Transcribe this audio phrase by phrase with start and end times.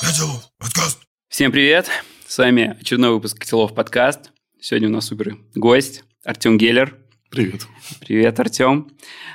[0.00, 1.00] Котелов подкаст.
[1.28, 1.88] Всем привет!
[2.26, 4.30] С вами очередной выпуск Котелов подкаст.
[4.60, 6.96] Сегодня у нас супер гость Артем Геллер.
[7.30, 7.66] Привет.
[8.00, 8.90] Привет, Артем.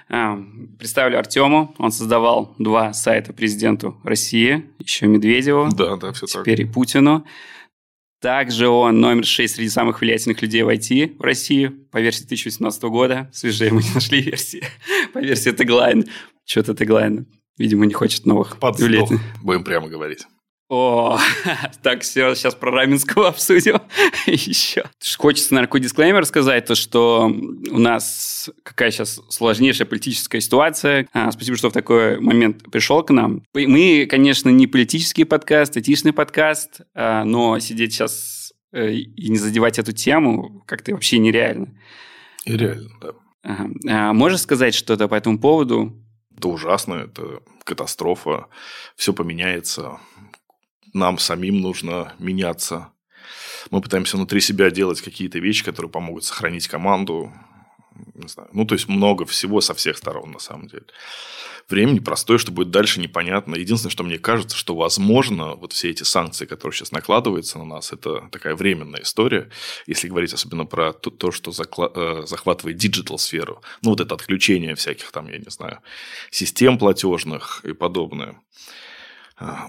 [0.09, 0.37] А,
[0.79, 1.75] Представлю Артему.
[1.77, 6.41] Он создавал два сайта президенту России, еще Медведеву, Да, да, все так.
[6.43, 7.25] теперь и Путину.
[8.21, 12.83] Также он номер 6 среди самых влиятельных людей в IT в России по версии 2018
[12.83, 13.29] года.
[13.33, 14.63] Свежее мы не нашли версии.
[15.13, 16.05] По версии теглайн.
[16.45, 17.27] Что-то теглайн.
[17.57, 19.11] Видимо, не хочет новых Подсдох.
[19.43, 20.25] Будем прямо говорить.
[20.75, 21.19] О,
[21.83, 23.79] так, все, сейчас про Раменского обсудим
[24.25, 24.85] еще.
[25.19, 27.31] Хочется, наверное, какой дисклеймер сказать, то, что
[27.69, 31.07] у нас какая сейчас сложнейшая политическая ситуация.
[31.13, 33.43] А, спасибо, что в такой момент пришел к нам.
[33.53, 39.77] Мы, конечно, не политический подкаст, этичный подкаст, а, но сидеть сейчас э, и не задевать
[39.77, 41.67] эту тему как-то вообще нереально.
[42.45, 43.09] И реально, да.
[43.43, 43.69] Ага.
[43.87, 45.93] А, можешь сказать что-то по этому поводу?
[46.35, 48.47] Это ужасно, это катастрофа.
[48.95, 49.99] Все поменяется.
[50.93, 52.89] Нам самим нужно меняться.
[53.71, 57.31] Мы пытаемся внутри себя делать какие-то вещи, которые помогут сохранить команду.
[58.13, 58.49] Не знаю.
[58.53, 60.85] Ну, то есть, много всего со всех сторон, на самом деле.
[61.69, 63.55] Время непростое, что будет дальше, непонятно.
[63.55, 67.93] Единственное, что мне кажется, что, возможно, вот все эти санкции, которые сейчас накладываются на нас,
[67.93, 69.49] это такая временная история.
[69.87, 73.61] Если говорить особенно про то, то что закла- э, захватывает digital -сферу.
[73.81, 75.79] Ну, вот это отключение всяких там, я не знаю,
[76.31, 78.35] систем платежных и подобное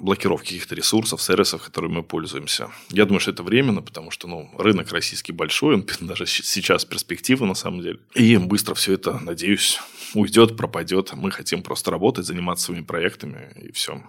[0.01, 2.69] блокировки каких-то ресурсов, сервисов, которыми мы пользуемся.
[2.91, 7.47] Я думаю, что это временно, потому что ну, рынок российский большой, он даже сейчас перспектива
[7.47, 7.99] на самом деле.
[8.15, 9.81] И быстро все это, надеюсь,
[10.15, 11.13] уйдет, пропадет.
[11.15, 14.03] Мы хотим просто работать, заниматься своими проектами и все.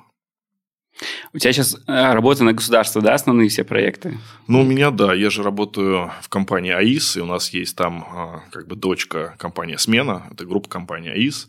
[1.34, 4.18] У тебя сейчас э, работа на государство, да, основные все проекты?
[4.48, 8.08] Ну, у меня, да, я же работаю в компании АИС, и у нас есть там
[8.10, 11.48] а, как бы дочка компания «Смена», это группа компании АИС,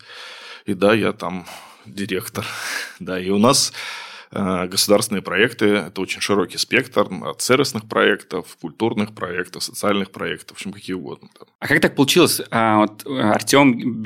[0.64, 1.46] и да, я там
[1.86, 2.44] директор,
[3.00, 3.72] да, и у нас
[4.32, 10.60] а, государственные проекты, это очень широкий спектр от сервисных проектов, культурных проектов, социальных проектов, в
[10.60, 11.28] общем, какие угодно.
[11.60, 12.40] А как так получилось?
[12.50, 14.02] А, вот Артем,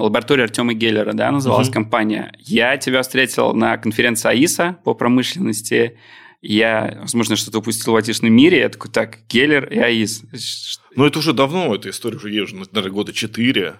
[0.00, 1.74] лаборатория Артема Геллера, да, называлась Мгм.
[1.74, 2.32] компания.
[2.38, 5.96] Я тебя встретил на конференции АИСа по промышленности.
[6.44, 8.58] Я, возможно, что-то упустил в айтишном мире.
[8.58, 10.24] Я такой, так, Геллер и АИС.
[10.96, 13.76] Ну, это уже давно, эта история уже есть, наверное, года четыре.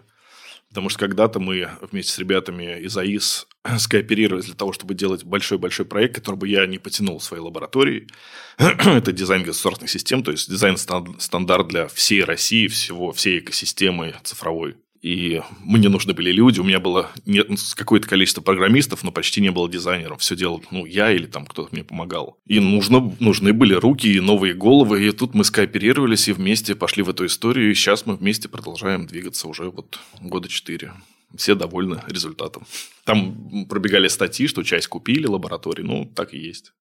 [0.73, 3.47] Потому что когда-то мы вместе с ребятами из АИС
[3.79, 8.09] скооперировались для того, чтобы делать большой-большой проект, который бы я не потянул в своей лаборатории.
[8.57, 14.15] Это дизайн государственных систем, то есть дизайн стан- стандарт для всей России, всего, всей экосистемы
[14.23, 14.77] цифровой.
[15.03, 19.51] И мне нужны были люди, у меня было ну, какое-то количество программистов, но почти не
[19.51, 20.21] было дизайнеров.
[20.21, 22.39] Все делал ну, я или там кто-то мне помогал.
[22.47, 25.05] И нужно, нужны были руки и новые головы.
[25.05, 27.73] И тут мы скооперировались и вместе пошли в эту историю.
[27.73, 30.93] И сейчас мы вместе продолжаем двигаться уже вот года четыре.
[31.35, 32.65] Все довольны результатом.
[33.05, 35.83] Там пробегали статьи, что часть купили лаборатории.
[35.83, 36.73] Ну, так и есть.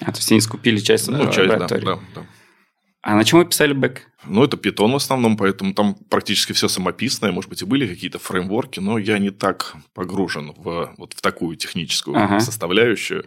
[0.00, 2.26] А, то есть они скупили часть Ну, часть, да, да, да.
[3.02, 4.02] А на чем вы писали бэк?
[4.26, 7.32] Ну, это питон в основном, поэтому там практически все самописное.
[7.32, 11.56] Может быть, и были какие-то фреймворки, но я не так погружен в, вот в такую
[11.56, 12.40] техническую Ага.
[12.40, 13.24] составляющую.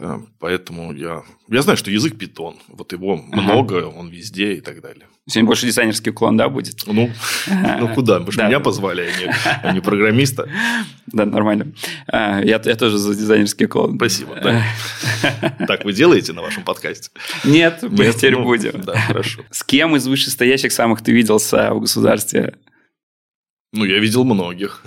[0.00, 1.22] Э, Поэтому я...
[1.48, 2.56] Я знаю, что язык питон.
[2.68, 5.06] Вот его много, он везде и так далее.
[5.26, 6.84] Сегодня больше дизайнерский уклон, да, будет?
[6.86, 7.10] Ну,
[7.46, 8.20] ну куда?
[8.30, 8.46] Же Да.
[8.46, 10.48] меня позвали, а не, а не программиста.
[11.08, 11.72] Да, нормально.
[12.06, 13.96] А, Я, тоже за дизайнерский уклон.
[13.96, 14.36] Спасибо.
[14.42, 14.62] да.
[15.66, 17.10] Так вы делаете на вашем подкасте?
[17.44, 18.80] Нет, мы теперь Ну, будем.
[18.80, 19.42] Да, хорошо.
[19.50, 22.54] С кем из вышестоящих самых ты виделся в государстве?
[23.72, 24.82] Ну, я видел многих.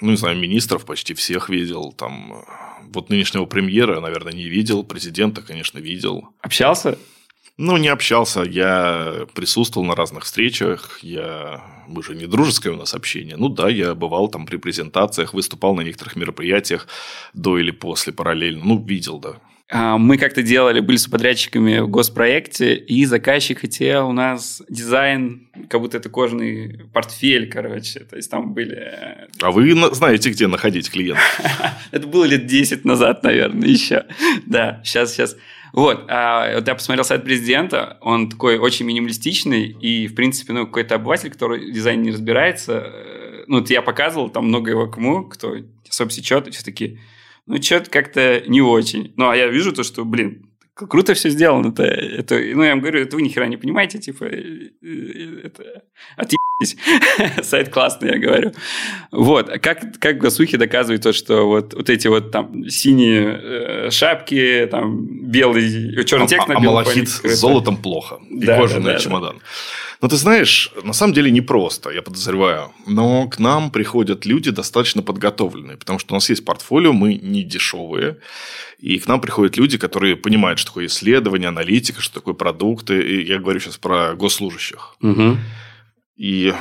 [0.00, 1.92] Ну, не знаю, министров почти всех видел.
[1.92, 2.44] Там,
[2.92, 4.84] вот нынешнего премьера, наверное, не видел.
[4.84, 6.28] Президента, конечно, видел.
[6.40, 6.98] Общался?
[7.56, 8.42] Ну, не общался.
[8.42, 11.00] Я присутствовал на разных встречах.
[11.02, 11.84] Я...
[11.88, 13.36] Мы же не дружеское у нас общение.
[13.36, 16.86] Ну, да, я бывал там при презентациях, выступал на некоторых мероприятиях
[17.34, 18.64] до или после параллельно.
[18.64, 19.40] Ну, видел, да.
[19.70, 25.48] А, Мы как-то делали, были с подрядчиками в госпроекте, и заказчик хотел у нас дизайн,
[25.68, 28.00] как будто это кожаный портфель, короче.
[28.00, 28.76] То есть там были...
[28.76, 31.22] э, А вы на- знаете, где находить клиентов?
[31.90, 34.04] Это было лет 10 назад, наверное, еще.
[34.46, 35.36] Да, сейчас, сейчас.
[35.74, 40.64] Вот, а, вот я посмотрел сайт президента, он такой очень минималистичный, и, в принципе, ну,
[40.64, 44.86] какой-то обыватель, который в дизайне не разбирается, э, ну, вот я показывал, там много его
[44.86, 45.56] кому, кто
[45.86, 46.98] особо сечет, и все такие,
[47.48, 49.12] ну, что-то как-то не очень.
[49.16, 51.68] Ну, а я вижу то, что, блин, круто все сделано.
[51.68, 55.40] Это, это, ну, я вам говорю, это вы ни хера не понимаете, типа, э, э,
[55.44, 55.82] это
[56.16, 56.76] отъебись.
[57.42, 58.52] Сайт классный, я говорю.
[59.10, 59.48] Вот.
[59.48, 64.68] А Как, как Гасухи доказывает то, что вот, вот эти вот там синие э, шапки,
[64.70, 68.20] там белый, черный текст а, на а белом малахит фоне, с золотом плохо.
[68.28, 68.98] И Да, кожаный да, да.
[68.98, 69.40] чемодан.
[70.00, 72.72] Но ты знаешь, на самом деле непросто, я подозреваю.
[72.86, 77.42] Но к нам приходят люди достаточно подготовленные, потому что у нас есть портфолио, мы не
[77.42, 78.18] дешевые.
[78.78, 83.00] И к нам приходят люди, которые понимают, что такое исследование, аналитика, что такое продукты.
[83.00, 84.96] И я говорю сейчас про госслужащих.
[85.02, 85.36] Угу.
[86.16, 86.54] И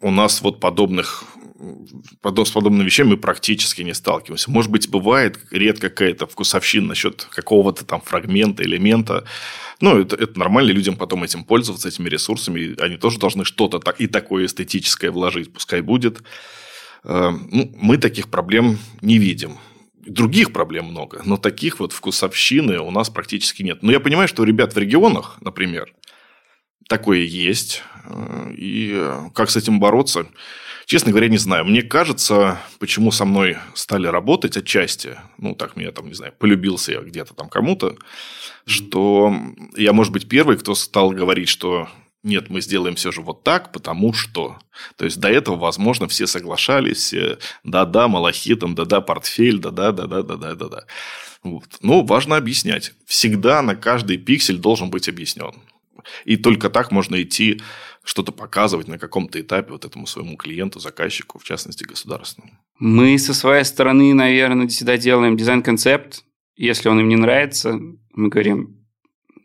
[0.00, 1.24] у нас вот подобных
[1.58, 4.50] с подобными вещами мы практически не сталкиваемся.
[4.50, 9.24] Может быть, бывает редко какая-то вкусовщина насчет какого-то там фрагмента, элемента.
[9.80, 12.80] Ну, это, это нормально, людям потом этим пользоваться, этими ресурсами.
[12.80, 16.22] Они тоже должны что-то так, и такое эстетическое вложить, пускай будет.
[17.02, 19.58] Э, ну, мы таких проблем не видим.
[20.06, 23.82] Других проблем много, но таких вот вкусовщины у нас практически нет.
[23.82, 25.92] Но я понимаю, что у ребят в регионах, например,
[26.88, 27.82] такое есть.
[28.08, 30.26] Э, и э, как с этим бороться,
[30.86, 31.64] честно говоря, не знаю.
[31.64, 36.92] Мне кажется, почему со мной стали работать отчасти, ну, так меня там, не знаю, полюбился
[36.92, 37.96] я где-то там кому-то,
[38.66, 39.34] что
[39.76, 41.88] я, может быть, первый, кто стал говорить, что
[42.24, 44.58] нет, мы сделаем все же вот так, потому что.
[44.96, 47.14] То есть до этого, возможно, все соглашались,
[47.62, 50.84] да-да, малахитом, да-да, портфель, да-да, да-да, да-да, да-да.
[51.44, 51.78] Вот.
[51.80, 52.92] Но важно объяснять.
[53.06, 55.54] Всегда на каждый пиксель должен быть объяснен.
[56.24, 57.60] И только так можно идти
[58.04, 62.58] что-то показывать на каком-то этапе вот этому своему клиенту, заказчику, в частности, государственному.
[62.78, 66.24] Мы со своей стороны, наверное, всегда делаем дизайн-концепт.
[66.56, 67.78] Если он им не нравится,
[68.14, 68.86] мы говорим,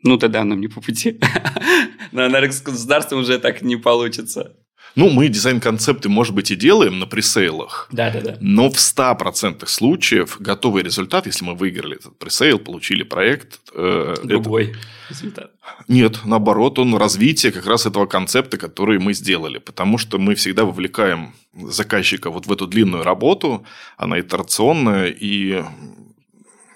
[0.02, 1.20] ну, тогда нам не по пути.
[2.12, 4.56] На государством уже так не получится.
[4.96, 7.88] Ну, мы дизайн-концепты, может быть, и делаем на пресейлах.
[7.90, 8.36] Да, да, да.
[8.40, 13.60] Но в 100% случаев готовый результат, если мы выиграли этот пресейл, получили проект.
[13.74, 14.78] Э, Другой это...
[15.10, 15.50] результат.
[15.88, 19.58] Нет, наоборот, он развитие как раз этого концепта, который мы сделали.
[19.58, 25.64] Потому что мы всегда вовлекаем заказчика вот в эту длинную работу, она итерационная, и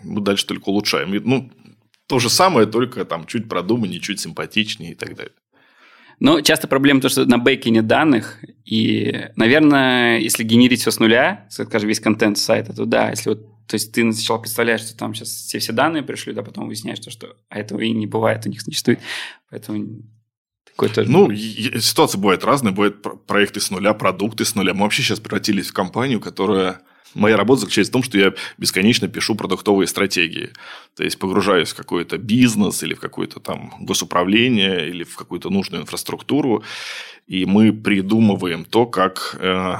[0.03, 1.11] мы дальше только улучшаем.
[1.25, 1.53] Ну,
[2.07, 5.33] то же самое, только там чуть продуманнее, чуть симпатичнее и так далее.
[6.21, 10.99] Но часто проблема то, что на бэке нет данных, и, наверное, если генерить все с
[10.99, 14.97] нуля, скажем, весь контент сайта, то да, если вот то есть ты сначала представляешь, что
[14.97, 18.07] там сейчас все все данные пришли, да, потом выясняешь, что, что а этого и не
[18.07, 18.99] бывает, у них не существует.
[19.51, 20.03] Поэтому
[20.65, 21.11] такой тоже...
[21.11, 22.73] Ну, ситуация бывает разная.
[22.73, 24.73] Бывают проекты с нуля, продукты с нуля.
[24.73, 26.81] Мы вообще сейчас превратились в компанию, которая
[27.15, 30.51] Моя работа заключается в том, что я бесконечно пишу продуктовые стратегии.
[30.95, 35.83] То есть, погружаюсь в какой-то бизнес или в какое-то там госуправление или в какую-то нужную
[35.83, 36.63] инфраструктуру,
[37.27, 39.77] и мы придумываем то, как э,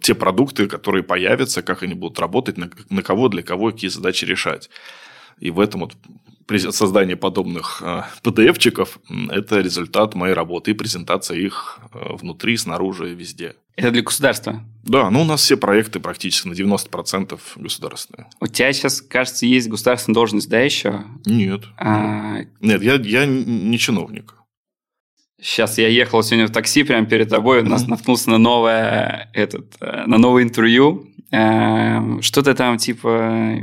[0.00, 4.24] те продукты, которые появятся, как они будут работать, на, на кого, для кого, какие задачи
[4.24, 4.70] решать.
[5.38, 5.94] И в этом вот
[6.70, 7.82] создание подобных
[8.22, 8.98] PDF-чиков–
[9.30, 13.54] это результат моей работы и презентация их э, внутри, снаружи, везде.
[13.76, 14.62] Это для государства?
[14.82, 18.28] Да, ну у нас все проекты практически на 90% государственные.
[18.40, 21.04] У тебя сейчас, кажется, есть государственная должность, да, еще?
[21.24, 21.62] Нет.
[21.78, 22.40] А...
[22.60, 24.34] Нет, я, я не чиновник.
[25.40, 29.74] Сейчас я ехал сегодня в такси прямо перед тобой, у нас наткнулся на новое, этот,
[29.80, 33.58] э, на новое интервью что-то там типа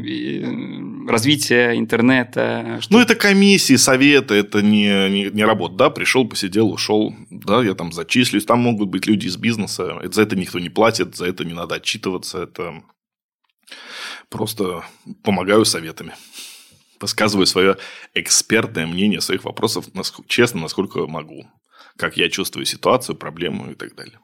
[1.07, 2.79] развитие интернета.
[2.89, 5.75] Ну, это комиссии, советы, это не, не, не работа.
[5.75, 7.15] Да, пришел, посидел, ушел.
[7.29, 8.45] Да, я там зачислюсь.
[8.45, 9.99] Там могут быть люди из бизнеса.
[10.11, 12.41] За это никто не платит, за это не надо отчитываться.
[12.41, 12.83] Это
[14.29, 14.83] просто
[15.23, 16.13] помогаю советами.
[16.99, 17.77] Высказываю свое
[18.15, 19.85] экспертное мнение своих вопросов
[20.27, 21.47] честно, насколько могу.
[21.97, 24.19] Как я чувствую ситуацию, проблему и так далее.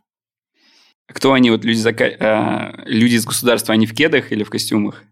[1.07, 2.05] Кто они, вот люди, зака...
[2.19, 5.03] а, люди из государства, они в кедах или в костюмах?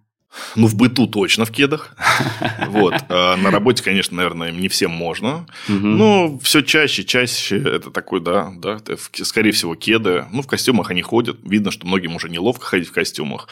[0.55, 1.95] Ну, в быту точно в кедах.
[2.67, 2.95] Вот.
[3.09, 5.45] А на работе, конечно, наверное, им не всем можно.
[5.67, 8.79] Но все чаще, чаще это такой, да, да,
[9.13, 10.25] скорее всего, кеды.
[10.31, 11.37] Ну, в костюмах они ходят.
[11.43, 13.47] Видно, что многим уже неловко ходить в костюмах.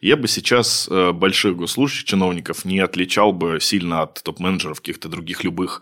[0.00, 5.42] Я бы сейчас э, больших госслужащих, чиновников не отличал бы сильно от топ-менеджеров каких-то других
[5.44, 5.80] любых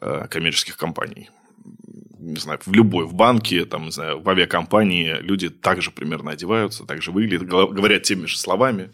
[0.00, 1.30] э, коммерческих компаний
[2.28, 6.84] не знаю, в любой, в банке, там, не знаю, в авиакомпании люди также примерно одеваются,
[6.84, 8.90] также выглядят, говорят теми же словами,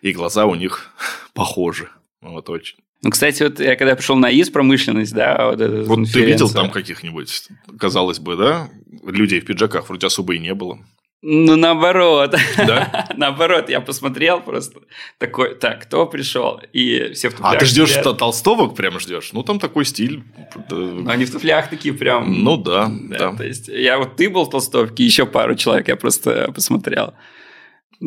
[0.00, 0.90] и глаза у них
[1.34, 1.88] похожи.
[2.20, 2.76] Вот очень.
[3.02, 6.70] Ну, кстати, вот я когда пришел на ИС промышленность, да, вот, вот ты видел там
[6.70, 7.48] каких-нибудь,
[7.78, 8.70] казалось бы, да,
[9.04, 10.78] людей в пиджаках вроде особо и не было.
[11.24, 12.34] Ну, наоборот.
[12.56, 13.08] Да?
[13.16, 14.80] наоборот, я посмотрел просто
[15.18, 16.60] такой, так, кто пришел?
[16.72, 17.54] И все в туфлях.
[17.54, 19.30] А ты ждешь что толстовок прям ждешь?
[19.32, 20.24] Ну, там такой стиль.
[20.68, 22.42] Ну, они в туфлях такие прям.
[22.42, 23.36] Ну, да, да.
[23.36, 27.14] То есть, я вот ты был в толстовке, еще пару человек я просто посмотрел.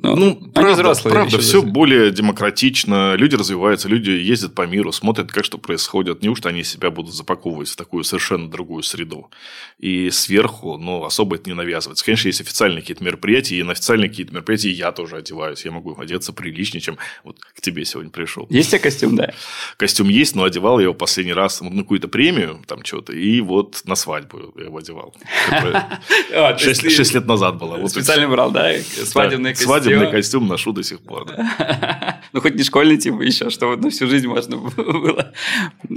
[0.03, 1.71] Но ну, они правда, взрослые правда все даже.
[1.71, 6.21] более демократично, люди развиваются, люди ездят по миру, смотрят, как что происходит.
[6.21, 9.31] Неужто они себя будут запаковывать в такую совершенно другую среду?
[9.79, 12.03] И сверху, ну, особо это не навязывается.
[12.03, 15.63] Конечно, есть официальные какие-то мероприятия, и на официальные какие-то мероприятия я тоже одеваюсь.
[15.63, 18.47] Я могу одеться приличнее, чем вот к тебе сегодня пришел.
[18.49, 19.33] Есть у тебя костюм, да?
[19.77, 23.81] Костюм есть, но одевал я его последний раз на какую-то премию, там что-то, и вот
[23.85, 25.15] на свадьбу я его одевал.
[26.33, 27.85] А, Шесть лет назад было.
[27.87, 28.73] Специально брал, да?
[28.81, 29.84] Свадебный костюм.
[29.89, 31.25] Свадебный костюм ношу до сих пор.
[31.25, 32.21] да.
[32.33, 35.33] Ну, хоть не школьный типа еще, что вот на всю жизнь можно было.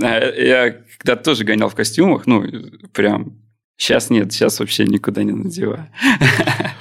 [0.02, 2.45] А, Я когда-то тоже гонял в костюмах, ну,
[2.92, 3.38] прям...
[3.80, 5.88] Сейчас нет, сейчас вообще никуда не надеваю.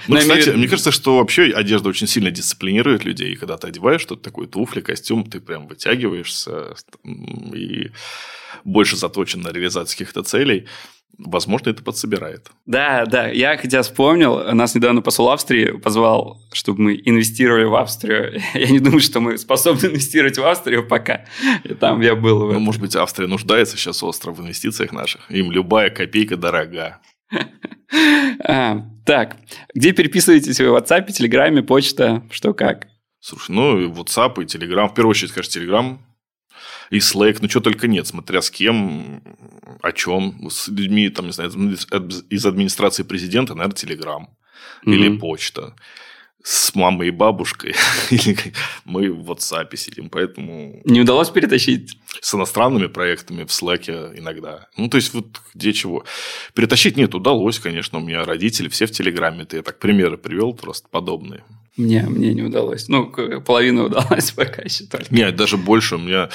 [0.08, 3.34] Ну, кстати, мне кажется, что вообще одежда очень сильно дисциплинирует людей.
[3.34, 6.74] И когда ты одеваешь что-то такое, туфли, костюм, ты прям вытягиваешься
[7.04, 7.92] и
[8.64, 10.66] больше заточен на реализацию каких-то целей.
[11.18, 12.52] Возможно, это подсобирает.
[12.68, 18.40] Да, да, я хотя вспомнил, нас недавно посол Австрии позвал, чтобы мы инвестировали в Австрию.
[18.54, 21.26] Я не думаю, что мы способны инвестировать в Австрию пока.
[21.64, 22.40] И там я был.
[22.42, 22.62] Ну, этом.
[22.62, 25.30] может быть, Австрия нуждается сейчас остро в инвестициях наших.
[25.32, 27.00] Им любая копейка дорога.
[28.44, 29.38] А, так,
[29.74, 32.88] где переписываетесь вы в WhatsApp, Телеграме, почта, что как?
[33.22, 34.90] Слушай, ну, WhatsApp, и Telegram.
[34.90, 35.98] В первую очередь, конечно, Telegram.
[36.90, 37.38] И Slack.
[37.42, 38.08] Ну, что только нет.
[38.08, 39.22] Смотря с кем,
[39.82, 40.50] о чем.
[40.50, 41.52] С людьми, там, не знаю,
[42.30, 44.26] из- администрации президента, наверное, Telegram.
[44.86, 45.20] Или Мгм.
[45.20, 45.76] почта.
[46.44, 47.74] С мамой и бабушкой.
[48.12, 48.38] Или
[48.86, 50.10] мы в WhatsApp сидим.
[50.10, 51.98] Поэтому Не удалось перетащить?
[52.22, 54.68] с иностранными проектами в Slack иногда.
[54.78, 56.06] Ну, то есть, вот где чего.
[56.54, 58.00] Перетащить нет, удалось, конечно.
[58.00, 59.44] У меня родители все в Телеграме.
[59.44, 61.44] Это я так примеры привел просто подобные.
[61.76, 62.88] Мне, мне не удалось.
[62.88, 65.14] Ну, половина удалась пока еще только.
[65.14, 65.96] Нет, даже больше.
[65.96, 66.30] У меня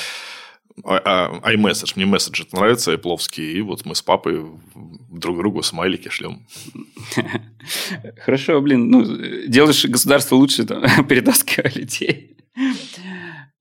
[0.80, 1.92] iMessage.
[1.96, 3.52] Мне месседжи нравятся, айпловские.
[3.52, 4.44] И вот мы с папой
[5.10, 6.46] друг другу смайлики шлем.
[8.24, 9.04] Хорошо, блин, ну,
[9.46, 12.36] делаешь государство лучше, там, перетаскивая людей.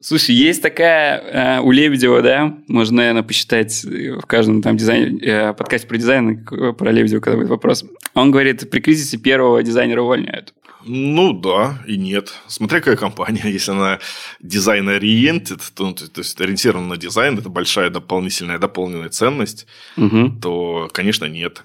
[0.04, 5.20] Слушай, есть такая э, у Лебедева, да, можно, наверное, посчитать э, в каждом там дизайне,
[5.22, 7.86] э, подкасте про дизайн, к- про Лебедева, когда будет вопрос.
[8.16, 10.56] Он говорит, при кризисе первого дизайнера увольняют.
[10.86, 12.34] Ну, да и нет.
[12.48, 13.44] Смотря какая компания.
[13.50, 14.00] Если она
[14.40, 20.40] design-oriented, то, ну, то, то есть ориентирована на дизайн, это большая дополнительная дополненная ценность, Мгм.
[20.40, 21.64] то, конечно, нет.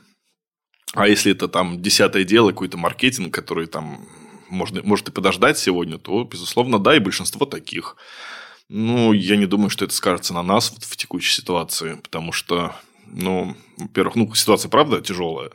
[0.94, 4.06] А если это там десятое дело, какой-то маркетинг, который там
[4.48, 7.96] можно, может и подождать сегодня, то, безусловно, да, и большинство таких.
[8.68, 12.74] Ну, я не думаю, что это скажется на нас вот в текущей ситуации, потому что,
[13.12, 15.50] ну, во-первых, ну, ситуация, правда, тяжелая.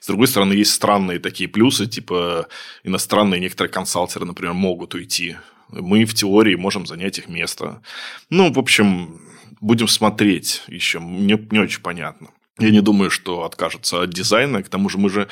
[0.00, 2.48] С другой стороны, есть странные такие плюсы, типа
[2.84, 5.36] иностранные некоторые консалтеры, например, могут уйти.
[5.68, 7.82] Мы в теории можем занять их место.
[8.28, 9.20] Ну, в общем,
[9.60, 10.98] будем смотреть еще.
[10.98, 12.28] Мне не очень понятно.
[12.58, 14.62] Я не думаю, что откажутся от дизайна.
[14.62, 15.28] К тому же мы же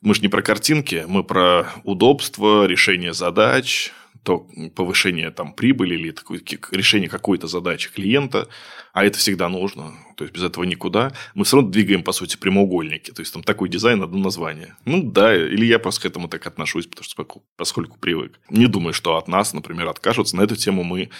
[0.00, 3.90] мы же не про картинки, мы про удобство, решение задач,
[4.24, 6.40] то повышение там прибыли или такое,
[6.72, 8.48] решение какой-то задачи клиента,
[8.92, 11.12] а это всегда нужно, то есть без этого никуда.
[11.34, 14.76] Мы все равно двигаем, по сути, прямоугольники, то есть там такой дизайн, одно название.
[14.86, 18.40] Ну да, или я просто к этому так отношусь, потому что поскольку привык.
[18.48, 20.36] Не думаю, что от нас, например, откажутся.
[20.36, 21.10] На эту тему мы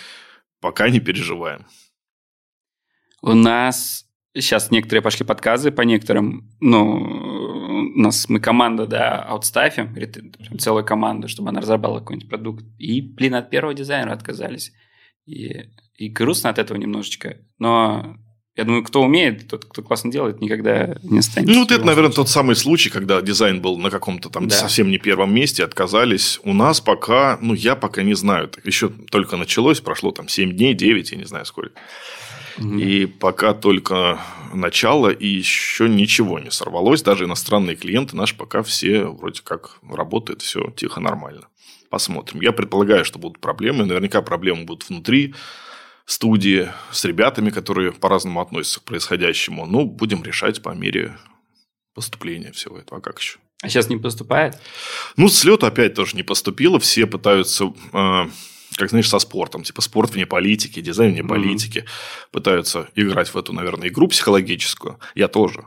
[0.61, 1.67] пока не переживаем.
[3.21, 7.34] У нас сейчас некоторые пошли подказы по некоторым, ну,
[7.75, 9.97] у нас мы команда, да, аутстафим,
[10.59, 12.65] целую команду, чтобы она разработала какой-нибудь продукт.
[12.79, 14.73] И, блин, от первого дизайнера отказались.
[15.27, 17.39] И, и грустно от этого немножечко.
[17.59, 18.17] Но
[18.57, 21.53] я думаю, кто умеет, тот, кто классно делает, никогда не останется.
[21.53, 24.55] Ну, вот это, наверное, тот самый случай, когда дизайн был на каком-то там Да.
[24.55, 26.39] совсем не первом месте, отказались.
[26.45, 30.53] У нас пока, ну, я пока не знаю, так еще только началось, прошло там 7
[30.53, 31.73] дней, 9, я не знаю сколько.
[32.59, 32.79] Мгм.
[32.79, 34.21] И пока только
[34.53, 37.03] начало, и еще ничего не сорвалось.
[37.03, 41.49] Даже иностранные клиенты наши пока все вроде как работают, все тихо, нормально.
[41.91, 42.41] Посмотрим.
[42.41, 43.85] Я предполагаю, что будут проблемы.
[43.85, 45.35] Наверняка проблемы будут внутри
[46.07, 49.67] студии с ребятами, которые по-разному относятся к происходящему.
[49.67, 51.17] Ну, будем решать по мере
[51.95, 52.99] поступления всего этого.
[52.99, 53.39] А как еще?
[53.63, 54.59] А сейчас не поступает?
[55.17, 56.79] Ну, слет опять тоже не поступило.
[56.79, 58.27] Все пытаются, э,
[58.77, 59.63] как знаешь, со спортом.
[59.63, 61.85] Типа спорт вне политики, дизайн вне политики.
[62.31, 64.99] Пытаются играть в эту, наверное, игру психологическую.
[65.15, 65.65] Я тоже.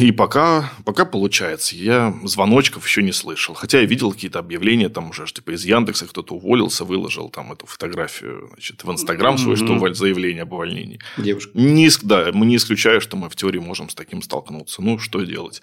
[0.00, 1.76] И пока, пока получается.
[1.76, 3.54] Я звоночков еще не слышал.
[3.54, 7.66] Хотя я видел какие-то объявления там уже, типа из Яндекса кто-то уволился, выложил там эту
[7.66, 9.76] фотографию значит, в Инстаграм свой, что Мгм.
[9.78, 10.98] уволь- заявление об увольнении.
[11.16, 11.52] Девушка.
[11.54, 14.82] Не, да, мы не исключаем, что мы в теории можем с таким столкнуться.
[14.82, 15.62] Ну, что делать?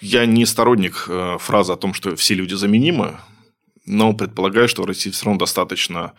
[0.00, 3.18] Я не сторонник э, фразы о том, что все люди заменимы,
[3.86, 6.14] но предполагаю, что в России все равно достаточно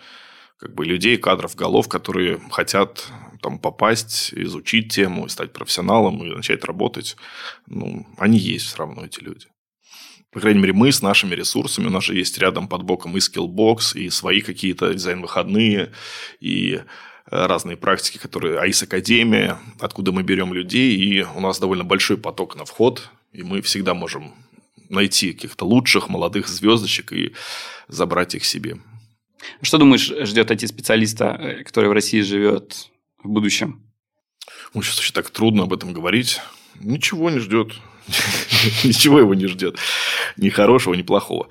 [0.58, 3.08] как бы, людей, кадров, голов, которые хотят
[3.42, 7.18] там, попасть, изучить тему, стать профессионалом и начать работать.
[7.68, 9.48] Ну, они есть все равно, эти люди.
[10.32, 13.20] По крайней мере, мы с нашими ресурсами, у нас же есть рядом под боком и
[13.20, 15.92] Skillbox, и свои какие-то дизайн-выходные,
[16.40, 16.82] и
[17.26, 22.56] разные практики, которые АИС Академия, откуда мы берем людей, и у нас довольно большой поток
[22.56, 24.34] на вход, и мы всегда можем
[24.94, 27.34] найти каких-то лучших молодых звездочек и
[27.88, 28.78] забрать их себе.
[29.62, 32.90] Что думаешь, ждет IT-специалиста, э, который в России живет
[33.24, 33.82] в будущем?
[34.74, 36.40] Ну, сейчас вообще так трудно об этом говорить.
[36.80, 37.74] Ничего не ждет.
[38.84, 39.78] Ничего его не ждет.
[40.38, 41.50] Ни хорошего, ни плохого.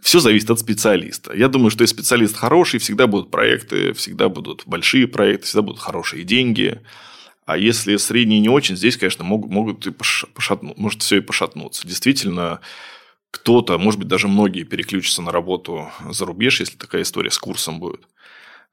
[0.00, 1.32] Все зависит от специалиста.
[1.32, 5.80] Я думаю, что если специалист хороший, всегда будут проекты, всегда будут большие проекты, всегда будут
[5.80, 6.80] хорошие деньги.
[7.44, 11.86] А если средние не очень, здесь, конечно, могут, могут и пошатнуться, может все и пошатнуться.
[11.86, 12.60] Действительно,
[13.30, 17.80] кто-то, может быть, даже многие переключатся на работу за рубеж, если такая история с курсом
[17.80, 18.06] будет.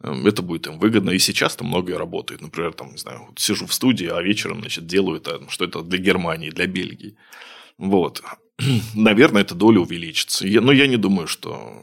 [0.03, 1.11] Эм, это будет им выгодно.
[1.11, 2.41] И сейчас там многое работает.
[2.41, 5.81] Например, там, не знаю, вот сижу в студии, а вечером, значит, делаю это, что это
[5.81, 7.15] для Германии, для Бельгии.
[7.79, 8.21] Вот.
[8.93, 10.45] Наверное, эта доля увеличится.
[10.45, 11.81] Но я не думаю, что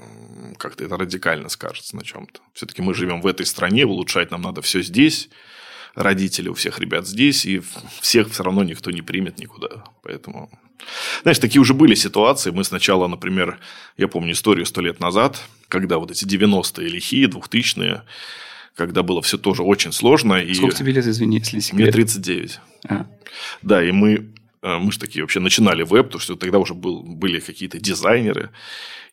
[0.57, 2.40] как-то это радикально скажется на чем-то.
[2.52, 5.28] Все-таки мы живем в этой стране, улучшать нам надо все здесь
[5.97, 7.62] родители у всех ребят здесь, и
[8.00, 9.85] всех все равно никто не примет никуда.
[10.03, 10.50] Поэтому,
[11.23, 12.50] знаешь, такие уже были ситуации.
[12.50, 13.59] Мы сначала, например,
[13.97, 18.03] я помню историю сто лет назад, когда вот эти 90-е лихие, 2000-е,
[18.75, 20.38] когда было все тоже очень сложно.
[20.55, 20.79] Сколько и...
[20.79, 21.81] тебе лет, извини, если секрет?
[21.81, 22.61] Мне 39.
[22.88, 23.07] А.
[23.62, 27.03] Да, и мы, э, мы же такие вообще начинали веб, потому что тогда уже был,
[27.03, 28.50] были какие-то дизайнеры.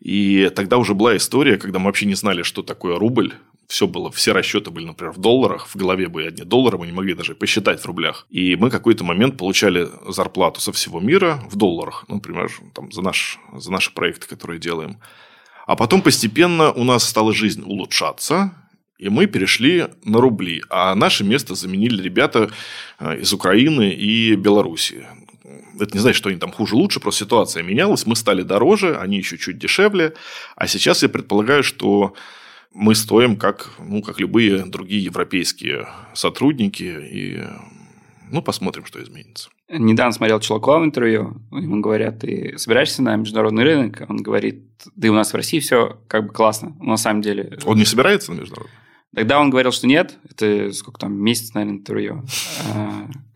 [0.02, 3.34] И тогда уже была история, когда мы вообще не знали, что такое рубль
[3.68, 6.92] все было, все расчеты были, например, в долларах, в голове были одни доллары, мы не
[6.92, 8.28] могли даже посчитать в рублях.
[8.30, 13.02] И мы какой-то момент получали зарплату со всего мира в долларах, ну, например, там, за,
[13.02, 14.98] наш, за наши проекты, которые делаем.
[15.66, 18.54] А потом постепенно у нас стала жизнь улучшаться,
[18.98, 20.62] и мы перешли на рубли.
[20.70, 22.52] А наше место заменили ребята
[23.00, 25.06] э, из Украины и Белоруссии.
[25.80, 29.18] Это не значит, что они там хуже, лучше, просто ситуация менялась, мы стали дороже, они
[29.18, 30.14] еще чуть дешевле.
[30.56, 32.14] А сейчас я предполагаю, что
[32.74, 37.44] мы стоим как, ну, как любые другие европейские сотрудники, и
[38.32, 39.50] ну, посмотрим, что изменится.
[39.70, 44.04] Недавно смотрел Чулакова в интервью, ему говорят, ты собираешься на международный рынок?
[44.10, 44.64] Он говорит,
[44.96, 46.76] да и у нас в России все как бы классно.
[46.80, 47.58] Но на самом деле...
[47.66, 48.78] Он не собирается на международный?
[49.16, 50.18] Тогда он говорил, что нет.
[50.30, 52.24] Это сколько там, месяц, наверное, интервью.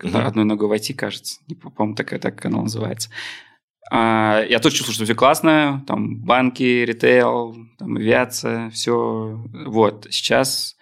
[0.03, 1.39] А, одной ногой войти, кажется.
[1.75, 3.09] По-моему, так, так канал называется.
[3.89, 9.41] А, я тоже чувствую, что все классно, там банки, ритейл, там авиация, все.
[9.65, 10.75] Вот, сейчас,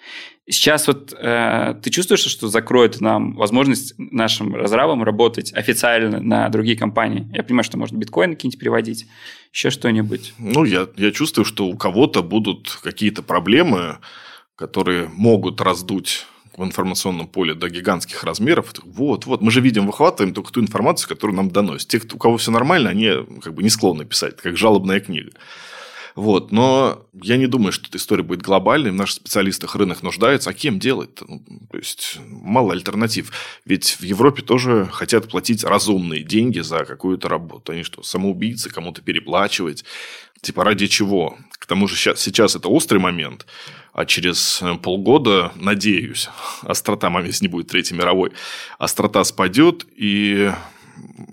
[0.50, 6.78] сейчас вот э, ты чувствуешь, что закроет нам возможность нашим разрабам работать официально на другие
[6.78, 7.30] компании?
[7.34, 9.08] Я понимаю, что можно биткоин какие-нибудь переводить,
[9.54, 10.34] еще что-нибудь.
[10.40, 14.00] Ну, я, я чувствую, что у кого-то будут какие-то проблемы,
[14.56, 16.26] которые могут раздуть
[16.58, 18.74] в информационном поле до гигантских размеров.
[18.84, 21.88] Вот, вот, мы же видим, выхватываем только ту информацию, которую нам доносят.
[21.88, 25.32] Те, у кого все нормально, они как бы не склонны писать, как жалобная книга.
[26.16, 28.92] Вот, но я не думаю, что эта история будет глобальной.
[28.92, 30.50] В наших специалистах рынок нуждается.
[30.50, 31.26] А кем делать-то?
[31.28, 33.32] Ну, то есть, мало альтернатив.
[33.66, 37.74] Ведь в Европе тоже хотят платить разумные деньги за какую-то работу.
[37.74, 39.84] Они что, самоубийцы, кому-то переплачивать?
[40.42, 41.38] Типа ради чего?
[41.52, 43.46] К тому же сейчас, сейчас это острый момент
[43.96, 46.28] а через э, полгода, надеюсь,
[46.64, 48.34] острота, если не будет Третьей мировой,
[48.78, 50.52] острота спадет, и,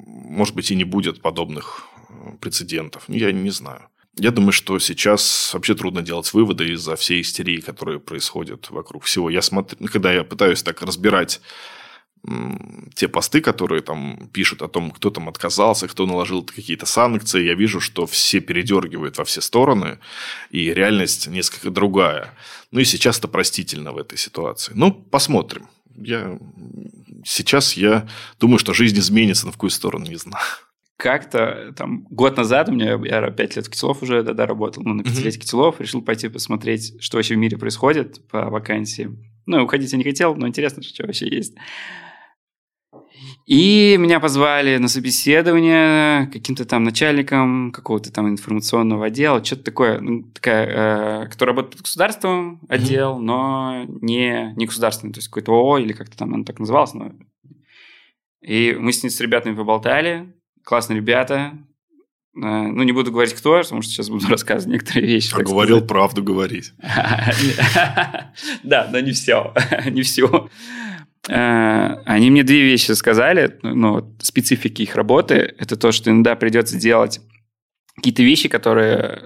[0.04, 3.02] может быть, и не будет подобных э, прецедентов.
[3.08, 3.88] Я не знаю.
[4.18, 9.30] Я думаю, что сейчас вообще трудно делать выводы из-за всей истерии, которая происходит вокруг всего.
[9.30, 11.40] Я смотрю, когда я пытаюсь так разбирать
[12.94, 17.54] те посты, которые там пишут о том, кто там отказался, кто наложил какие-то санкции, я
[17.54, 19.98] вижу, что все передергивают во все стороны,
[20.50, 22.34] и реальность несколько другая.
[22.70, 24.72] Ну и сейчас это простительно в этой ситуации.
[24.74, 25.68] Ну, посмотрим.
[25.96, 26.38] Я...
[27.24, 30.44] Сейчас я думаю, что жизнь изменится, но в какую сторону не знаю.
[31.02, 34.94] Как-то там год назад у меня, я пять лет в Китилов уже тогда работал, ну,
[34.94, 35.40] на пятилетие mm-hmm.
[35.40, 39.10] Китилов, решил пойти посмотреть, что вообще в мире происходит по вакансии.
[39.46, 41.56] Ну, уходить я не хотел, но интересно, что вообще есть.
[43.46, 50.22] И меня позвали на собеседование каким-то там начальником какого-то там информационного отдела, что-то такое, ну,
[50.32, 53.22] такая, э, кто работает под государством отдел, mm-hmm.
[53.22, 56.94] но не, не государственный, то есть какой-то ООО или как-то там оно так называлось.
[56.94, 57.10] Но...
[58.40, 60.32] И мы с, с ребятами поболтали,
[60.64, 61.52] классные ребята,
[62.34, 65.34] э, ну, не буду говорить, кто, потому что сейчас буду рассказывать некоторые вещи.
[65.34, 65.88] А говорил сказать.
[65.88, 66.72] правду говорить.
[68.62, 69.52] Да, но не все.
[69.86, 70.48] Не все.
[71.28, 75.54] Э, они мне две вещи сказали, ну, специфики их работы.
[75.58, 77.20] Это то, что иногда придется делать
[77.96, 79.22] какие-то вещи, которые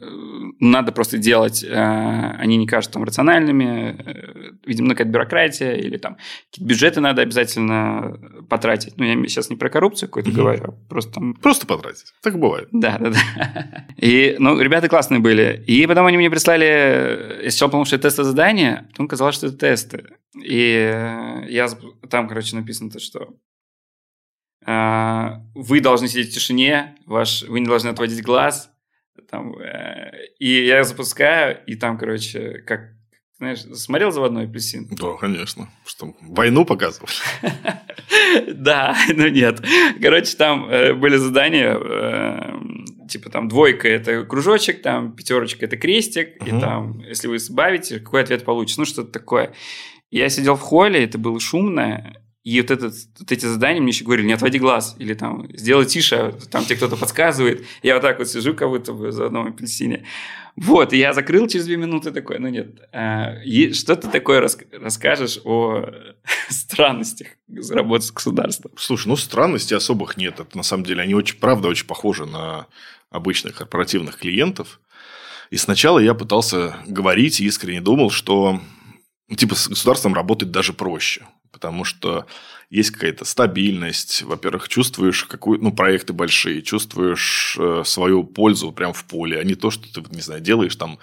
[0.58, 6.16] надо просто делать, э, они не кажутся там рациональными, э, видимо, какая-то бюрократия или там
[6.50, 8.96] какие-то бюджеты надо обязательно потратить.
[8.96, 10.38] Ну, я сейчас не про коррупцию какую-то угу.
[10.38, 11.34] говорю, а просто там...
[11.34, 12.12] Просто потратить.
[12.22, 12.68] Так бывает.
[12.72, 13.86] Да, да, да.
[13.98, 15.62] И, ну, ребята классные были.
[15.66, 19.48] И потом они мне прислали, я сначала подумал, что это тесты задания, потом казалось, что
[19.48, 20.04] это тесты.
[20.42, 21.68] И я
[22.08, 23.28] там, короче, написано то, что
[25.54, 28.70] вы должны сидеть в тишине, ваш, вы не должны отводить глаз,
[29.30, 32.96] там, э, и я запускаю, и там, короче, как
[33.38, 34.88] знаешь, смотрел «Заводной апельсин»?
[34.90, 35.68] Да, конечно.
[35.84, 37.10] Что, войну показывали?
[38.48, 39.62] Да, но нет.
[40.00, 46.36] Короче, там э, были задания, э, типа там двойка– это кружочек, там пятерочка– это крестик,
[46.46, 48.80] и там, если вы сбавите, какой ответ получится?
[48.80, 49.52] Ну, что-то такое.
[50.10, 52.16] Я сидел в холле, это было шумно,
[52.46, 55.84] и вот, этот, вот эти задания мне еще говорили, не отводи глаз, или там, сделай
[55.84, 57.66] тише, там тебе кто-то подсказывает.
[57.82, 60.04] Я вот так вот сижу, как будто бы за одном апельсине.
[60.54, 62.88] Вот, и я закрыл через две минуты такой, ну нет.
[62.92, 65.86] А, и что ты такое рас, расскажешь о
[66.48, 67.26] странностях
[67.68, 68.70] работы с государством?
[68.76, 70.38] Слушай, ну странностей особых нет.
[70.38, 72.68] Это на самом деле, они очень, правда, очень похожи на
[73.10, 74.78] обычных корпоративных клиентов.
[75.50, 78.60] И сначала я пытался говорить и искренне думал, что
[79.36, 82.26] типа с государством работать даже проще потому что
[82.68, 84.20] есть какая-то стабильность.
[84.20, 89.54] Во-первых, чувствуешь какую, ну, проекты большие, чувствуешь э, свою пользу прям в поле, а не
[89.54, 90.98] то, что ты, не знаю, делаешь там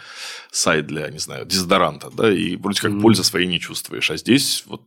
[0.51, 3.01] сайт для, не знаю, дезодоранта, да, и вроде как mm-hmm.
[3.01, 4.11] пользы своей не чувствуешь.
[4.11, 4.83] А здесь вот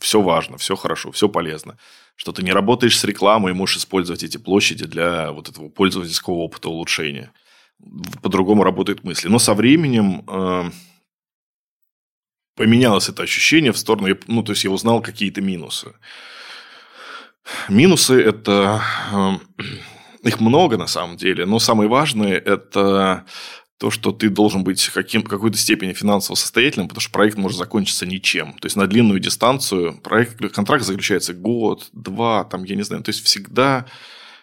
[0.00, 1.78] все важно, все хорошо, все полезно.
[2.16, 6.34] Что ты не работаешь с рекламой и можешь использовать эти площади для вот этого пользовательского
[6.34, 7.30] опыта улучшения.
[8.20, 9.28] По-другому работают мысли.
[9.28, 10.24] Но со временем...
[10.26, 10.70] Э,
[12.56, 15.92] поменялось это ощущение в сторону, ну, то есть я узнал какие-то минусы.
[17.68, 18.82] Минусы– это...
[19.12, 19.40] Эм,
[20.22, 23.24] их много на самом деле, но самые важные– это
[23.78, 28.06] то, что ты должен быть каким, какой-то степени финансово состоятельным, потому что проект может закончиться
[28.06, 28.52] ничем.
[28.54, 33.02] То есть, на длинную дистанцию проект, контракт заключается год, два, там, я не знаю.
[33.02, 33.86] То есть, всегда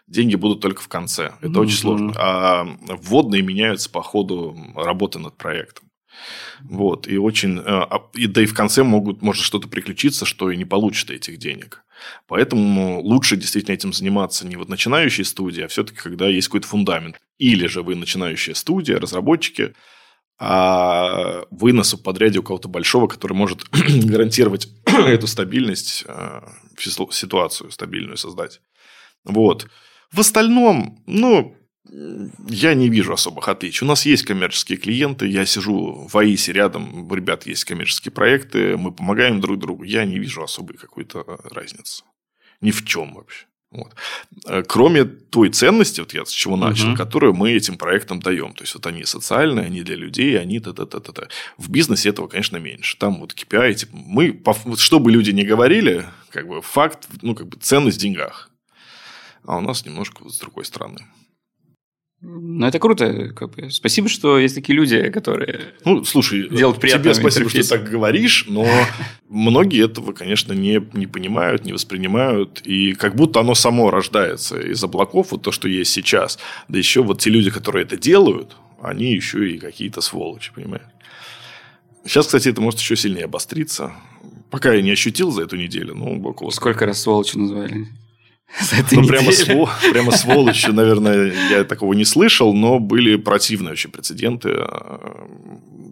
[0.05, 1.33] деньги будут только в конце.
[1.39, 1.59] Это mm-hmm.
[1.59, 2.13] очень сложно.
[2.17, 2.67] А
[3.01, 5.90] вводные меняются по ходу работы над проектом.
[6.63, 7.59] Вот, и очень...
[7.59, 11.11] Э, а, и, да и в конце могут, может что-то приключиться, что и не получит
[11.11, 11.83] этих денег.
[12.27, 17.17] Поэтому лучше действительно этим заниматься не вот начинающей студии, а все-таки когда есть какой-то фундамент.
[17.37, 19.73] Или же вы начинающая студия, разработчики,
[20.43, 26.41] а вы на субподряде у кого-то большого, который может гарантировать эту стабильность, э,
[26.79, 28.61] ситуацию стабильную создать.
[29.23, 29.67] Вот.
[30.11, 33.85] В остальном, ну, я не вижу особых отличий.
[33.85, 38.77] У нас есть коммерческие клиенты, я сижу в АИСе рядом, у ребят есть коммерческие проекты,
[38.77, 39.83] мы помогаем друг другу.
[39.83, 42.03] Я не вижу особой какой-то разницы.
[42.61, 43.45] Ни в чем вообще.
[43.71, 43.95] Вот.
[44.47, 46.97] Э, кроме той ценности, вот я с чего начал, угу.
[46.97, 48.53] которую мы этим проектам даем.
[48.53, 51.29] То есть, вот они социальные, они для людей, они та-та-та-та.
[51.57, 52.97] В бизнесе этого, конечно, меньше.
[52.97, 54.43] Там вот KPI, типа, мы,
[54.77, 58.49] что бы люди ни говорили, как бы факт, ну, как бы ценность в деньгах.
[59.45, 60.99] А у нас немножко вот с другой стороны.
[62.23, 63.29] Ну, это круто.
[63.35, 63.71] Как бы.
[63.71, 67.03] Спасибо, что есть такие люди, которые ну, слушай, делают приятно.
[67.03, 67.65] Тебе спасибо, интерфейс.
[67.65, 68.67] что ты так говоришь, но
[69.29, 72.61] многие этого, конечно, не, не понимают, не воспринимают.
[72.61, 76.37] И как будто оно само рождается из облаков, вот то, что есть сейчас.
[76.67, 80.83] Да еще вот те люди, которые это делают, они еще и какие-то сволочи, понимаешь?
[82.05, 83.93] Сейчас, кстати, это может еще сильнее обостриться.
[84.51, 86.51] Пока я не ощутил за эту неделю, но около...
[86.51, 87.87] Сколько раз сволочи назвали?
[88.91, 94.49] ну, прямо, свол, прямо сволочью, наверное, я такого не слышал, но были противные вообще прецеденты.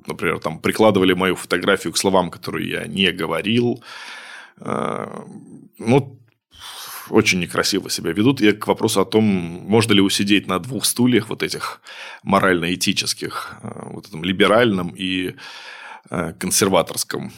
[0.08, 3.84] Например, там прикладывали мою фотографию к словам, которые я не говорил.
[4.60, 6.20] Ну,
[7.10, 8.42] очень некрасиво себя ведут.
[8.42, 11.82] Я к вопросу о том, можно ли усидеть на двух стульях вот этих
[12.24, 15.36] морально-этических, вот этом либеральном и Э,
[16.10, 17.32] консерваторском,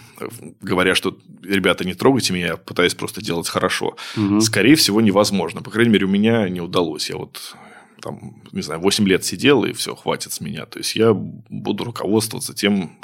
[0.61, 3.97] говоря, что ребята, не трогайте меня, я пытаюсь просто делать хорошо.
[4.15, 4.39] Угу.
[4.41, 5.61] Скорее всего, невозможно.
[5.61, 7.09] По крайней мере, у меня не удалось.
[7.09, 7.55] Я вот
[8.01, 10.65] там, не знаю, 8 лет сидел, и все, хватит с меня.
[10.65, 12.97] То есть, я буду руководствоваться тем,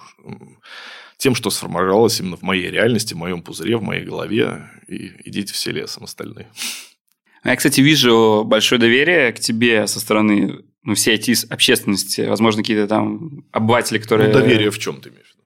[1.17, 4.69] тем, что сформировалось именно в моей реальности, в моем пузыре, в моей голове.
[4.87, 6.47] И идите все лесом остальные.
[7.43, 12.21] Я, кстати, вижу большое доверие к тебе со стороны ну, всей IT-общественности.
[12.21, 14.29] Возможно, какие-то там обыватели, которые...
[14.29, 15.36] Ну, доверие в чем ты имеешь?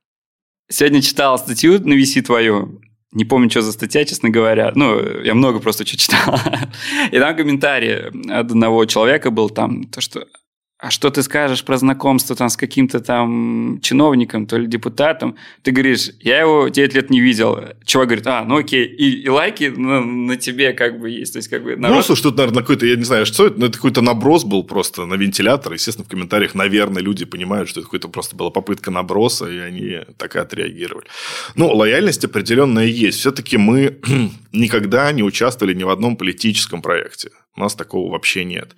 [0.72, 2.80] Сегодня читал статью на VC твою.
[3.12, 4.72] Не помню, что за статья, честно говоря.
[4.74, 6.40] Ну, я много просто что читал.
[7.12, 10.26] И там комментарий от одного человека был там, то, что
[10.82, 15.36] а что ты скажешь про знакомство там с каким-то там чиновником, то ли депутатом?
[15.62, 17.60] Ты говоришь, я его 9 лет не видел.
[17.86, 21.34] Чувак говорит, а, ну окей, и, и лайки на, на тебе как бы есть.
[21.34, 21.98] То есть, как бы народ...
[21.98, 24.64] Ну, слушай, тут, наверное, какой-то, я не знаю, что это, но это какой-то наброс был
[24.64, 25.74] просто на вентилятор.
[25.74, 30.00] Естественно, в комментариях, наверное, люди понимают, что это какой-то просто была попытка наброса, и они
[30.18, 31.06] так и отреагировали.
[31.54, 33.20] Ну, лояльность определенная есть.
[33.20, 34.00] Все-таки мы
[34.52, 37.30] никогда не участвовали ни в одном политическом проекте.
[37.56, 38.74] У нас такого вообще нет.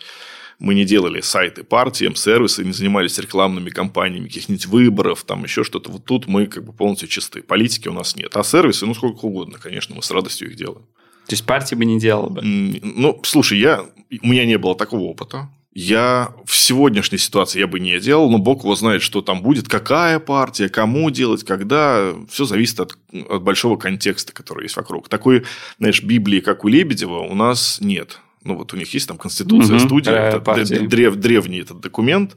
[0.63, 5.91] Мы не делали сайты партиям, сервисы, не занимались рекламными кампаниями каких-нибудь выборов, там еще что-то.
[5.91, 7.41] Вот тут мы как бы полностью чисты.
[7.41, 8.37] Политики у нас нет.
[8.37, 10.85] А сервисы, ну, сколько угодно, конечно, мы с радостью их делаем.
[11.27, 12.41] То есть, партии бы не делала бы?
[12.41, 13.81] Ну, слушай, я,
[14.21, 15.49] у меня не было такого опыта.
[15.73, 19.67] Я в сегодняшней ситуации я бы не делал, но Бог его знает, что там будет,
[19.67, 22.13] какая партия, кому делать, когда.
[22.29, 25.09] Все зависит от, от большого контекста, который есть вокруг.
[25.09, 25.43] Такой,
[25.77, 28.21] знаешь, Библии, как у Лебедева, у нас нет.
[28.43, 32.35] Ну, вот у них есть там Конституция, угу, студия, это древ, древний этот документ.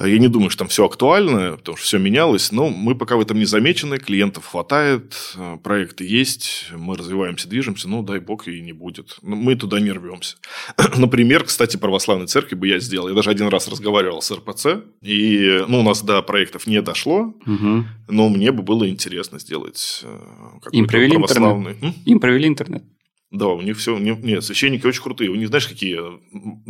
[0.00, 3.20] Я не думаю, что там все актуально, потому что все менялось, но мы пока в
[3.20, 8.72] этом не замечены, клиентов хватает, проекты есть, мы развиваемся, движемся, ну, дай бог, и не
[8.72, 9.16] будет.
[9.22, 10.36] Мы туда не рвемся.
[10.96, 13.08] Например, кстати, православной церкви бы я сделал.
[13.08, 17.34] Я даже один раз разговаривал с РПЦ, и ну, у нас до проектов не дошло,
[17.44, 17.84] угу.
[18.08, 20.18] но мне бы было интересно сделать э,
[20.62, 21.72] какой-то Им провели православный...
[21.72, 21.94] Интернет.
[22.06, 22.84] Им провели интернет.
[23.30, 23.98] Да, у них все...
[23.98, 25.30] Нет, священники очень крутые.
[25.30, 25.98] У них, знаешь, какие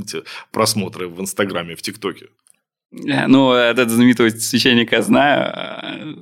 [0.01, 2.29] эти просмотры в Инстаграме, в ТикТоке?
[2.91, 5.53] Э, ну, этот знаменитого священника знаю.
[5.55, 6.15] А,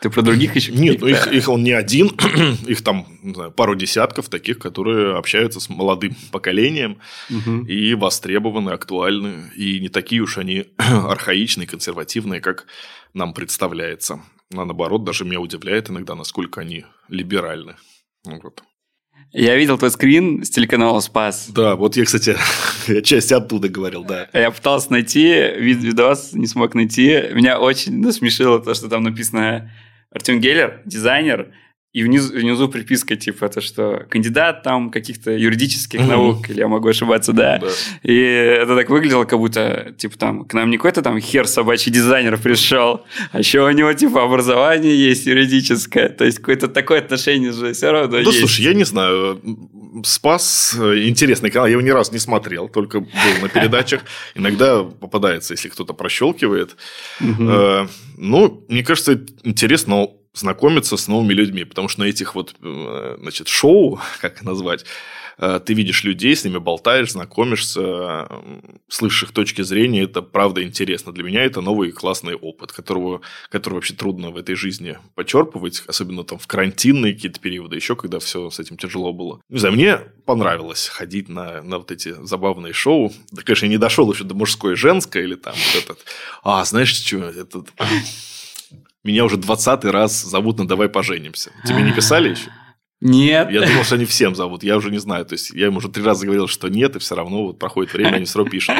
[0.00, 0.72] ты про других еще?
[0.72, 2.08] Нет, ну их, их он не один.
[2.66, 6.98] их там, не знаю, пару десятков таких, которые общаются с молодым поколением
[7.30, 7.64] угу.
[7.64, 9.50] и востребованы, актуальны.
[9.56, 12.66] И не такие уж они архаичные, консервативные, как
[13.14, 14.20] нам представляется.
[14.52, 17.76] А наоборот, даже меня удивляет иногда, насколько они либеральны.
[18.24, 18.62] Вот.
[19.32, 21.48] Я видел твой скрин с телеканала «Спас».
[21.50, 22.36] Да, вот я, кстати,
[23.04, 24.28] часть оттуда говорил, да.
[24.32, 27.26] Я пытался найти вид видос, не смог найти.
[27.32, 29.70] Меня очень насмешило то, что там написано
[30.10, 31.52] Артем Геллер, дизайнер,
[31.92, 36.06] и внизу, внизу приписка, типа, это что, кандидат там каких-то юридических mm-hmm.
[36.06, 37.58] наук, или я могу ошибаться, да.
[37.58, 37.68] да.
[38.04, 41.90] И это так выглядело, как будто, типа, там, к нам не какой-то там хер собачий
[41.90, 46.10] дизайнер пришел, а еще у него, типа, образование есть юридическое.
[46.10, 48.38] То есть, какое-то такое отношение же все равно Ну, есть.
[48.38, 49.40] слушай, я не знаю.
[50.04, 53.08] Спас интересный канал, я его ни разу не смотрел, только был
[53.42, 54.02] на передачах.
[54.36, 56.76] Иногда попадается, если кто-то прощелкивает.
[57.18, 63.48] Ну, мне кажется, интересно, знакомиться с новыми людьми, потому что на этих вот, э, значит,
[63.48, 64.84] шоу, как назвать,
[65.38, 68.28] э, ты видишь людей, с ними болтаешь, знакомишься,
[68.88, 71.12] слышишь их точки зрения, это правда интересно.
[71.12, 76.22] Для меня это новый классный опыт, которого, который вообще трудно в этой жизни почерпывать, особенно
[76.22, 79.40] там в карантинные какие-то периоды, еще когда все с этим тяжело было.
[79.48, 83.12] Не знаю, мне понравилось ходить на, на вот эти забавные шоу.
[83.32, 86.04] Да, конечно, я не дошел еще до мужское, женское или там вот этот.
[86.44, 87.68] А, знаешь, что, этот
[89.04, 91.52] меня уже двадцатый раз зовут на «Давай поженимся».
[91.66, 92.50] Тебе не писали еще?
[93.00, 93.50] Нет.
[93.50, 95.24] Я думал, что они всем зовут, я уже не знаю.
[95.24, 97.94] То есть, я им уже три раза говорил, что нет, и все равно вот проходит
[97.94, 98.76] время, они все равно пишут.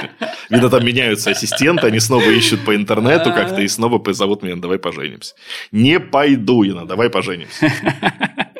[0.50, 4.78] Видно, там меняются ассистенты, они снова ищут по интернету как-то и снова позовут меня, давай
[4.78, 5.34] поженимся.
[5.72, 7.72] Не пойду я на давай поженимся.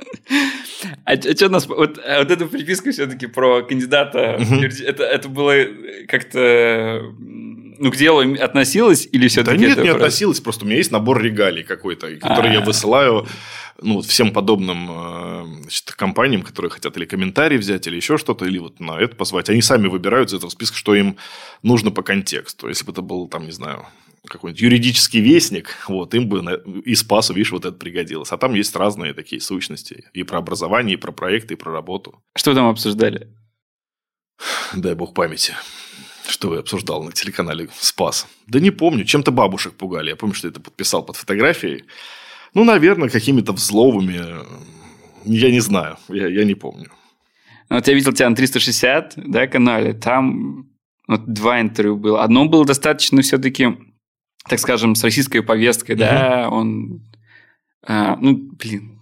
[1.05, 1.67] А, а что нас...
[1.67, 4.39] Вот, а вот эта приписка все-таки про кандидата...
[4.41, 4.55] Угу.
[4.87, 5.55] Это, это было
[6.09, 7.03] как-то
[7.81, 9.97] ну, к делу относилась или все-таки Да нет, не просто...
[9.97, 13.27] относилась, просто у меня есть набор регалий какой-то, который я высылаю
[13.83, 18.59] ну, всем подобным э, значит, компаниям, которые хотят или комментарии взять, или еще что-то, или
[18.59, 19.49] вот на это позвать.
[19.49, 21.17] Они сами выбирают из этого списка, что им
[21.63, 22.69] нужно по контексту.
[22.69, 23.87] Если бы это был, там, не знаю,
[24.27, 26.43] какой-нибудь юридический вестник, вот, им бы
[26.85, 28.33] и спасу, видишь, вот это пригодилось.
[28.33, 30.05] А там есть разные такие сущности.
[30.13, 32.23] И про образование, и про проекты, и про работу.
[32.37, 33.29] Что вы там обсуждали?
[34.75, 35.55] Дай бог памяти.
[36.29, 38.29] Что я обсуждал на телеканале «Спас»?
[38.47, 39.05] Да не помню.
[39.05, 40.11] Чем-то бабушек пугали.
[40.11, 41.85] Я помню, что это подписал под фотографией.
[42.55, 44.21] Ну, наверное, какими-то взловами.
[45.25, 45.97] Я не знаю.
[46.09, 46.93] Я, я не помню.
[47.69, 49.93] Ну, вот я видел тебя на 360 да, канале.
[49.93, 50.69] Там
[51.09, 52.23] вот два интервью было.
[52.23, 53.77] Одно было достаточно все-таки,
[54.51, 57.03] так скажем, с российской повесткой, да, он...
[57.87, 59.00] А, ну, блин,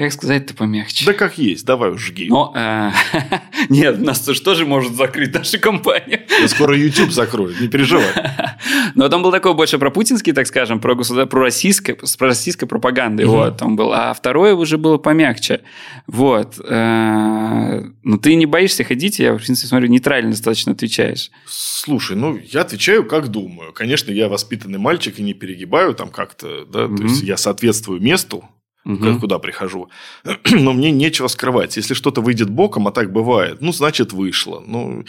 [0.00, 1.04] как сказать-то помягче?
[1.04, 2.28] Да как есть, давай уж жги.
[2.30, 2.90] Но, э,
[3.68, 6.20] нет, нас тоже, тоже может закрыть нашу компанию.
[6.40, 8.06] Да скоро YouTube закроет, не переживай.
[8.94, 11.26] Но там был такой больше про путинский, так скажем, про, государ...
[11.26, 13.26] про, российской, про российской пропагандой.
[13.26, 13.34] Угу.
[13.34, 13.92] Вот, там был.
[13.92, 15.60] А второе уже было помягче.
[16.06, 16.58] Вот.
[16.64, 21.30] Э, но ты не боишься ходить, я, в принципе, смотрю, нейтрально достаточно отвечаешь.
[21.46, 23.74] Слушай, ну, я отвечаю, как думаю.
[23.74, 26.96] Конечно, я воспитанный мальчик и не перегибаю там как-то, да, угу.
[26.96, 28.48] то есть я соответствую месту,
[28.84, 29.20] угу.
[29.20, 29.90] куда прихожу.
[30.50, 31.76] Но мне нечего скрывать.
[31.76, 34.62] Если что-то выйдет боком, а так бывает, ну, значит, вышло.
[34.66, 35.04] Ну,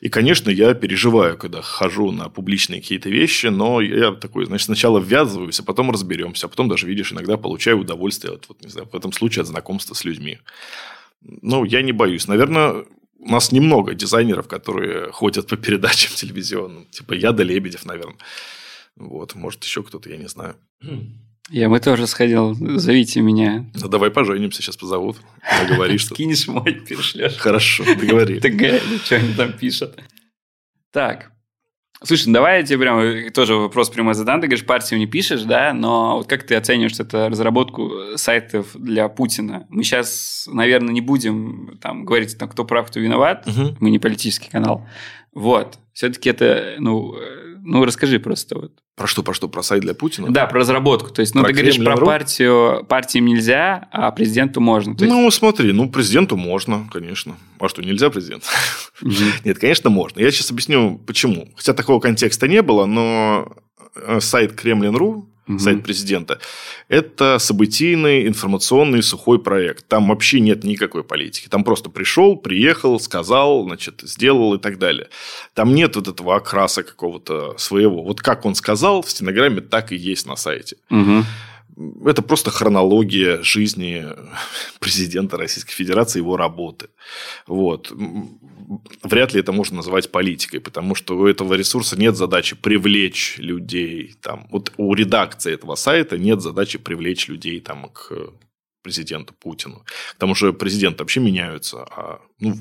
[0.00, 4.98] И, конечно, я переживаю, когда хожу на публичные какие-то вещи, но я такой, значит, сначала
[4.98, 8.88] ввязываюсь, а потом разберемся, а потом даже, видишь, иногда получаю удовольствие, от, вот, не знаю,
[8.92, 10.38] в этом случае от знакомства с людьми.
[11.22, 12.28] Ну, я не боюсь.
[12.28, 12.84] Наверное,
[13.18, 16.86] у нас немного дизайнеров, которые ходят по передачам телевизионным.
[16.90, 18.18] Типа я да Лебедев, наверное.
[18.96, 20.56] Вот, может, еще кто-то, я не знаю.
[21.50, 23.66] Я бы тоже сходил, зовите меня.
[23.74, 25.18] Ну, давай поженимся, сейчас позовут.
[25.68, 26.14] Договоришь, что...
[26.14, 27.36] Кинешь мой, перешлешь.
[27.36, 28.40] Хорошо, договори.
[28.40, 28.52] Так,
[29.04, 29.98] что они там пишут.
[30.90, 31.34] Так,
[32.04, 34.40] Слушай, ну давай я тебе прям э, тоже вопрос прямой задам.
[34.40, 39.08] Ты говоришь, партию не пишешь, да, но вот как ты оцениваешь это разработку сайтов для
[39.08, 39.66] Путина?
[39.70, 43.46] Мы сейчас, наверное, не будем там говорить, там, кто прав, кто виноват.
[43.46, 43.76] Угу.
[43.80, 44.86] Мы не политический канал.
[45.32, 45.78] Вот.
[45.94, 48.72] Все-таки это, ну, э, ну, расскажи просто вот.
[48.94, 49.48] Про что, про что?
[49.48, 50.30] Про сайт для Путина?
[50.30, 51.10] Да, про разработку.
[51.10, 54.90] То есть, ну, про ты говоришь, про партию, партиям нельзя, а президенту можно.
[54.92, 55.02] есть...
[55.04, 57.36] Ну, смотри, ну, президенту можно, конечно.
[57.58, 58.44] А что, нельзя президент?
[59.44, 60.20] Нет, конечно, можно.
[60.20, 61.48] Я сейчас объясню, почему.
[61.56, 63.52] Хотя такого контекста не было, но
[63.96, 65.58] э, сайт Kremlin.ru угу.
[65.58, 66.38] сайт президента,
[66.88, 69.86] это событийный информационный сухой проект.
[69.88, 71.48] Там вообще нет никакой политики.
[71.48, 75.08] Там просто пришел, приехал, сказал, значит, сделал и так далее.
[75.54, 78.02] Там нет вот этого окраса какого-то своего.
[78.02, 80.76] Вот как он сказал, в стенограмме так и есть на сайте.
[80.90, 81.24] Угу
[82.04, 84.04] это просто хронология жизни
[84.80, 86.88] президента Российской Федерации, его работы.
[87.46, 87.92] Вот.
[89.02, 94.14] Вряд ли это можно называть политикой, потому что у этого ресурса нет задачи привлечь людей.
[94.22, 94.46] Там.
[94.50, 98.12] Вот у редакции этого сайта нет задачи привлечь людей там, к
[98.82, 99.84] президенту Путину.
[100.14, 102.54] Потому что президенты вообще меняются, а, ну,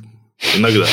[0.58, 0.88] иногда.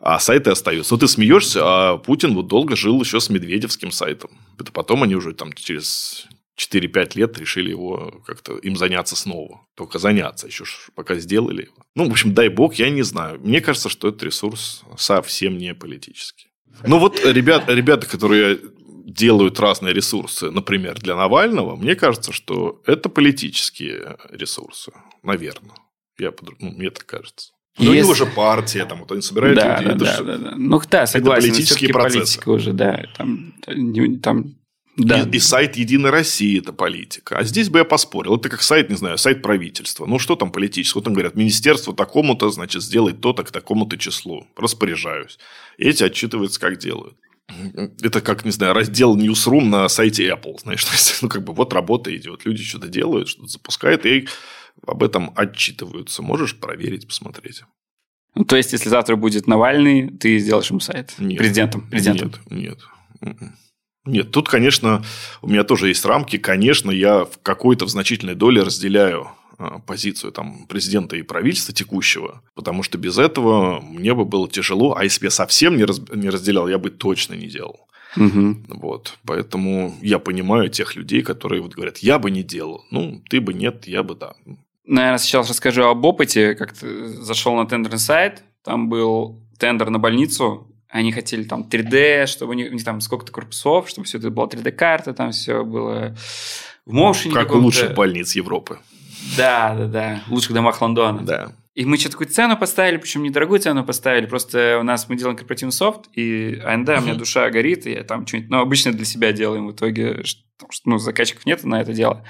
[0.00, 0.94] А сайты остаются.
[0.94, 4.30] Вот ты смеешься, а Путин вот долго жил еще с Медведевским сайтом.
[4.58, 9.66] Это потом они уже там через 4-5 лет решили его как-то им заняться снова.
[9.74, 11.68] Только заняться, еще ж пока сделали.
[11.94, 13.40] Ну, в общем, дай бог, я не знаю.
[13.40, 16.48] Мне кажется, что этот ресурс совсем не политический.
[16.86, 18.58] Ну, вот ребят, ребята, которые
[19.04, 25.76] делают разные ресурсы, например, для Навального, мне кажется, что это политические ресурсы, наверное.
[26.18, 27.52] Я, ну, мне так кажется.
[27.76, 27.98] Ну, Если...
[27.98, 29.98] у него же партия, там, вот они собирают да, людей.
[29.98, 30.24] Да, да, же...
[30.24, 30.54] да, да.
[30.56, 31.48] Ну, да, согласен.
[31.48, 32.18] Это политические процессы.
[32.18, 33.04] Политика уже, да.
[33.16, 33.54] Там,
[34.22, 34.54] там
[34.96, 35.22] да.
[35.22, 37.38] И, и сайт Единой России– это политика.
[37.38, 38.36] А здесь бы я поспорил.
[38.36, 40.06] Это как сайт, не знаю, сайт правительства.
[40.06, 40.98] Ну, что там политическое?
[40.98, 44.46] Вот там говорят, министерство такому-то, значит, сделать то-то к такому-то числу.
[44.56, 45.38] Распоряжаюсь.
[45.78, 47.16] И эти отчитываются, как делают.
[48.02, 50.60] Это как, не знаю, раздел Newsroom на сайте Apple.
[50.60, 50.86] Знаешь,
[51.22, 52.44] ну, как бы вот работа идет.
[52.44, 54.28] Люди что-то делают, что-то запускают, и
[54.86, 56.22] об этом отчитываются.
[56.22, 57.62] Можешь проверить, посмотреть.
[58.34, 61.14] Ну, то есть, если завтра будет Навальный, ты сделаешь ему сайт?
[61.18, 61.38] Нет.
[61.38, 61.88] Президентом?
[61.88, 62.32] Президентом?
[62.50, 62.78] Нет,
[63.20, 63.52] нет.
[64.06, 65.02] Нет, тут, конечно,
[65.40, 66.36] у меня тоже есть рамки.
[66.36, 72.42] Конечно, я в какой-то в значительной доле разделяю а, позицию там, президента и правительства текущего,
[72.54, 76.00] потому что без этого мне бы было тяжело, а если бы я совсем не, раз,
[76.12, 77.86] не разделял, я бы точно не делал.
[78.16, 78.56] Угу.
[78.80, 83.40] Вот, поэтому я понимаю тех людей, которые вот говорят, я бы не делал, ну ты
[83.40, 84.34] бы нет, я бы да.
[84.86, 89.98] Наверное, сейчас расскажу об опыте, как ты зашел на тендерный сайт, там был тендер на
[89.98, 94.18] больницу, они хотели там 3D, чтобы у них, у них там сколько-то корпусов, чтобы все
[94.18, 96.14] это была 3D-карта, там все было
[96.86, 97.34] в моушене.
[97.34, 98.78] Как у лучших больниц Европы.
[99.36, 100.22] Да, да, да.
[100.28, 101.20] В лучших домах Лондона.
[101.22, 101.52] Да.
[101.74, 104.26] И мы что-то такую цену поставили, причем недорогую цену поставили.
[104.26, 108.04] Просто у нас мы делаем корпоративный софт, и АНД, у меня душа горит, и я
[108.04, 110.22] там что-нибудь, ну, обычно для себя делаем в итоге,
[110.56, 112.24] потому что, ну, заказчиков нет на это дело.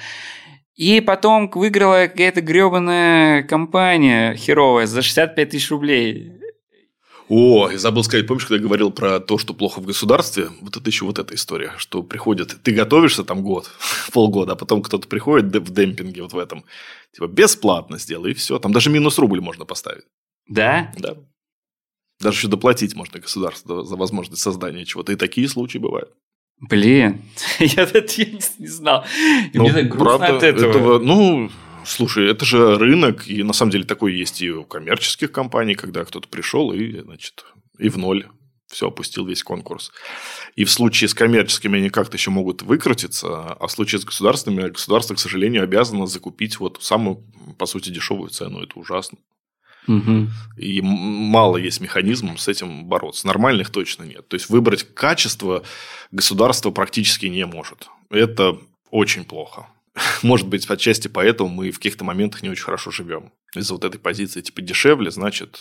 [0.75, 6.33] И потом выиграла какая-то гребаная компания херовая за 65 тысяч рублей.
[7.29, 10.51] О, я забыл сказать, помнишь, когда я говорил про то, что плохо в государстве?
[10.61, 13.71] Вот это еще вот эта история, что приходит, ты готовишься там год,
[14.13, 16.65] полгода, а потом кто-то приходит в демпинге вот в этом,
[17.13, 18.59] типа бесплатно сделай, и все.
[18.59, 20.05] Там даже минус рубль можно поставить.
[20.47, 20.93] Да?
[20.99, 21.17] Да.
[22.21, 25.13] Даже еще доплатить можно государству за возможность создания чего-то.
[25.13, 26.11] И такие случаи бывают.
[26.61, 27.23] Блин,
[27.59, 28.23] я это
[28.59, 29.05] не знал.
[29.53, 30.71] И ну, мне так грустно правда, от этого.
[30.71, 30.99] этого.
[30.99, 31.51] Ну,
[31.87, 36.05] Слушай, это же рынок, и на самом деле такой есть и у коммерческих компаний, когда
[36.05, 37.45] кто-то пришел и, значит,
[37.79, 38.27] и в ноль
[38.69, 39.93] все опустил весь конкурс.
[40.57, 44.69] И в случае с коммерческими они как-то еще могут выкрутиться, а в случае с государственными
[44.69, 47.25] государство, к сожалению, обязано закупить вот самую,
[47.59, 48.63] по сути, дешевую цену.
[48.63, 49.19] Это ужасно.
[49.87, 50.29] Угу.
[50.57, 53.27] И мало есть механизмов с этим бороться.
[53.27, 54.27] Нормальных точно нет.
[54.29, 55.63] То есть выбрать качество
[56.11, 57.89] государство практически не может.
[58.11, 58.59] Это
[58.91, 59.69] очень плохо.
[60.23, 63.33] Может быть, отчасти поэтому мы в каких-то моментах не очень хорошо живем.
[63.55, 65.61] Из-за вот этой позиции, типа, дешевле, значит...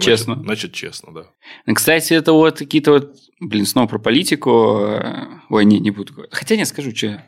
[0.00, 0.34] Честно.
[0.34, 1.26] Значит, значит честно, да.
[1.66, 3.16] Ну, кстати, это вот какие-то вот...
[3.40, 4.50] Блин, снова про политику.
[5.50, 6.14] Ой, не, не буду.
[6.30, 7.22] Хотя не скажу, что.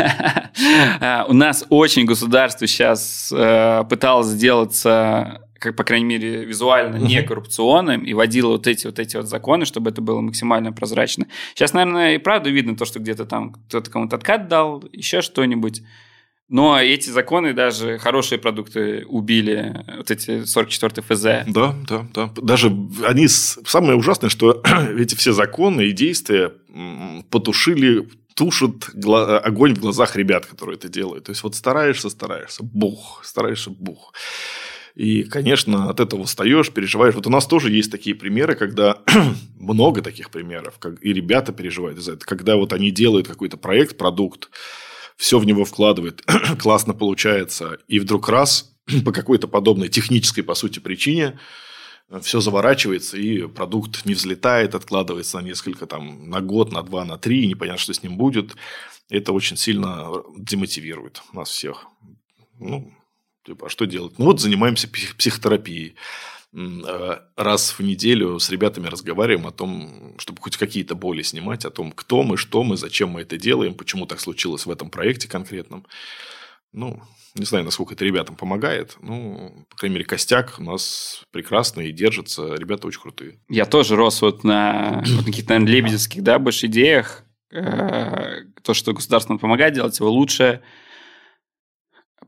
[1.28, 8.04] У нас очень государство сейчас э, пыталось сделаться как, по крайней мере, визуально не коррупционным
[8.04, 11.26] и вводила вот эти вот эти вот законы, чтобы это было максимально прозрачно.
[11.54, 15.82] Сейчас, наверное, и правда видно то, что где-то там кто-то кому-то откат дал, еще что-нибудь.
[16.50, 21.50] Но эти законы даже хорошие продукты убили, вот эти 44 ФЗ.
[21.50, 22.30] Да, да, да.
[22.36, 22.68] Даже
[23.02, 23.26] они...
[23.28, 24.62] Самое ужасное, что
[24.98, 26.52] эти все законы и действия
[27.30, 28.90] потушили тушат
[29.42, 31.24] огонь в глазах ребят, которые это делают.
[31.24, 34.12] То есть, вот стараешься, стараешься, бух, стараешься, бух.
[34.94, 37.14] И, конечно, от этого устаешь, переживаешь.
[37.14, 39.02] Вот у нас тоже есть такие примеры, когда
[39.58, 43.98] много таких примеров, как и ребята переживают из-за этого, когда вот они делают какой-то проект,
[43.98, 44.50] продукт,
[45.16, 46.22] все в него вкладывают,
[46.60, 51.40] классно получается, и вдруг раз по какой-то подобной технической, по сути, причине
[52.22, 57.18] все заворачивается, и продукт не взлетает, откладывается на несколько, там, на год, на два, на
[57.18, 58.54] три, и непонятно, что с ним будет.
[59.08, 61.86] Это очень сильно демотивирует нас всех.
[62.60, 62.92] Ну,
[63.44, 64.18] типа, а что делать?
[64.18, 65.94] Ну, вот занимаемся психотерапией.
[66.56, 71.70] Э, раз в неделю с ребятами разговариваем о том, чтобы хоть какие-то боли снимать, о
[71.70, 75.28] том, кто мы, что мы, зачем мы это делаем, почему так случилось в этом проекте
[75.28, 75.84] конкретном.
[76.72, 77.02] Ну,
[77.34, 78.96] не знаю, насколько это ребятам помогает.
[79.00, 82.54] Ну, по крайней мере, костяк у нас прекрасный и держится.
[82.54, 83.40] Ребята очень крутые.
[83.48, 87.24] Я тоже рос вот на, вот каких-то, наверное, лебедевских, да, больше идеях.
[87.50, 90.62] Э, то, что государство помогает делать его лучше.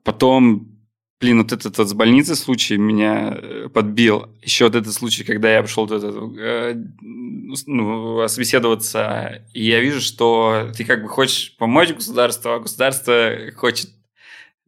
[0.02, 0.75] Потом
[1.18, 4.28] Блин, вот этот, этот с больницы случай меня э, подбил.
[4.42, 10.70] Еще вот этот случай, когда я вот этот, э, ну, освеседоваться, и я вижу, что
[10.76, 13.88] ты как бы хочешь помочь государству, а государство хочет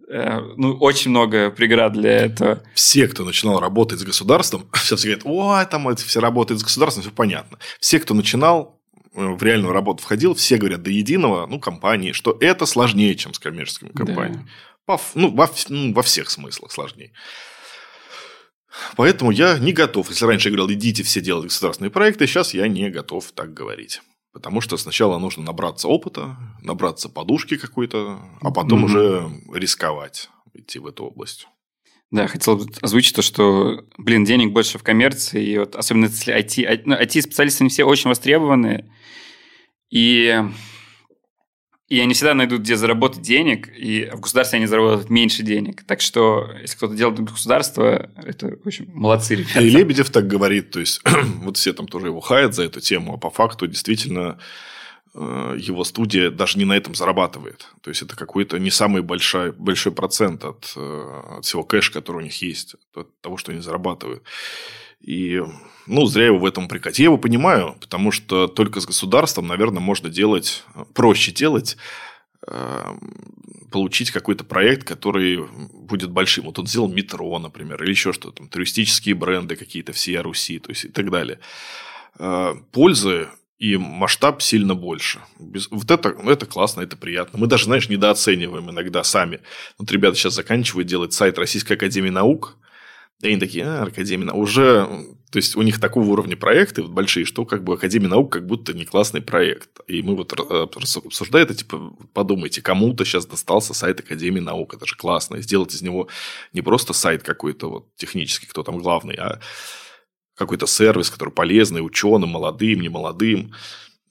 [0.09, 2.63] э, ну, очень много преград для этого.
[2.73, 7.03] Все, кто начинал работать с государством, сейчас говорят, ой, там это все работают с государством,
[7.03, 7.59] все понятно.
[7.79, 8.81] Все, кто начинал
[9.15, 13.35] э, в реальную работу входил, все говорят до единого, ну, компании, что это сложнее, чем
[13.35, 14.45] с коммерческими компаниями.
[14.45, 14.68] Да.
[14.89, 17.13] По, ну, во, ну, во всех смыслах сложнее.
[18.97, 20.09] Поэтому я не готов.
[20.09, 24.01] Если раньше я говорил, идите все делать государственные проекты, сейчас я не готов так говорить.
[24.33, 28.87] Потому что сначала нужно набраться опыта, набраться подушки какой-то, а потом mm-hmm.
[28.87, 31.49] уже рисковать идти в эту область.
[32.11, 36.87] Да, хотел озвучить то, что, блин, денег больше в коммерции, и вот особенно если IT,
[36.87, 38.91] IT-специалисты не все очень востребованы,
[39.91, 40.43] и
[41.89, 45.85] и они всегда найдут, где заработать денег, и в государстве они заработают меньше денег.
[45.85, 49.61] Так что, если кто-то делает для государства, это, в общем, молодцы ребята.
[49.61, 51.01] И Лебедев так говорит, то есть,
[51.43, 54.39] вот все там тоже его хаят за эту тему, а по факту действительно
[55.15, 57.69] э, его студия даже не на этом зарабатывает.
[57.81, 62.19] То есть, это какой-то не самый большой, большой процент от, э, от всего кэша, который
[62.19, 64.23] у них есть, от того, что они зарабатывают.
[65.01, 65.41] И,
[65.89, 66.99] ну, зря его в этом упрекать.
[66.99, 70.65] Я его понимаю, потому что только с государством, наверное, можно делать,
[70.95, 71.77] проще делать,
[72.47, 72.95] э,
[73.71, 76.45] получить какой-то проект, который будет большим.
[76.45, 80.71] Вот он сделал метро, например, или еще что-то, там, туристические бренды какие-то, все Руси, то
[80.71, 81.41] есть и так далее.
[82.19, 83.29] Э, пользы
[83.59, 85.21] и масштаб сильно больше.
[85.41, 85.69] Без...
[85.71, 87.39] Вот это, это классно, это приятно.
[87.39, 89.41] Мы даже, знаешь, недооцениваем иногда сами.
[89.79, 92.57] Вот ребята сейчас заканчивают делать сайт Российской Академии Наук–
[93.21, 94.87] и они такие, а, Академия уже...
[95.31, 98.47] То есть, у них такого уровня проекты вот большие, что как бы Академия наук как
[98.47, 99.69] будто не классный проект.
[99.87, 100.67] И мы вот э,
[101.05, 105.37] обсуждаем это, типа, подумайте, кому-то сейчас достался сайт Академии наук, это же классно.
[105.37, 106.09] И сделать из него
[106.55, 109.41] не просто сайт какой-то вот технический, кто там главный, а
[110.35, 113.53] какой-то сервис, который полезный ученым, молодым, немолодым.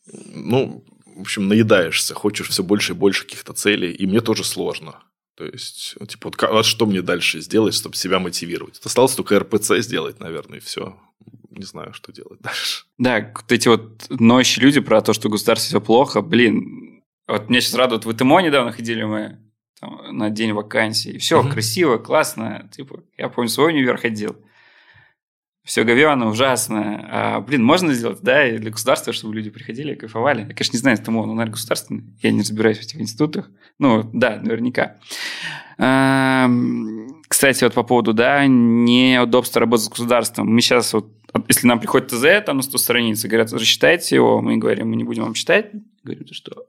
[0.05, 0.86] Ну,
[1.16, 4.99] в общем, наедаешься, хочешь все больше и больше каких-то целей, и мне тоже сложно.
[5.38, 8.81] То есть, ну, типа, вот, вот что мне дальше сделать, чтобы себя мотивировать?
[8.83, 10.97] Осталось только РПЦ сделать, наверное, и все.
[11.51, 12.85] Не знаю, что делать дальше.
[12.97, 17.61] Да, вот эти вот ноющие люди про то, что государство все плохо, блин, вот меня
[17.61, 19.38] сейчас радует, в ИТМО недавно ходили мы
[19.79, 21.49] там, на день вакансий, и все угу.
[21.49, 24.38] красиво, классно, типа, я помню, свой универ ходил,
[25.68, 27.07] все говенно, ужасно.
[27.11, 30.43] А, блин, можно сделать, да, и для государства, чтобы люди приходили и кайфовали.
[30.43, 32.05] Я, конечно, не знаю, ТМО, но, наверное, государственный.
[32.22, 33.51] Я не разбираюсь в этих институтах.
[33.78, 34.95] Ну, да, наверняка.
[35.78, 36.49] А,
[37.28, 40.47] кстати, вот по поводу, да, неудобства работы с государством.
[40.47, 41.11] Мы сейчас вот,
[41.49, 44.95] если нам приходит ТЗ, там на 100 страниц, и говорят, рассчитайте его, мы говорим, мы
[44.95, 45.72] не будем вам читать.
[46.01, 46.63] Говорим, ты что?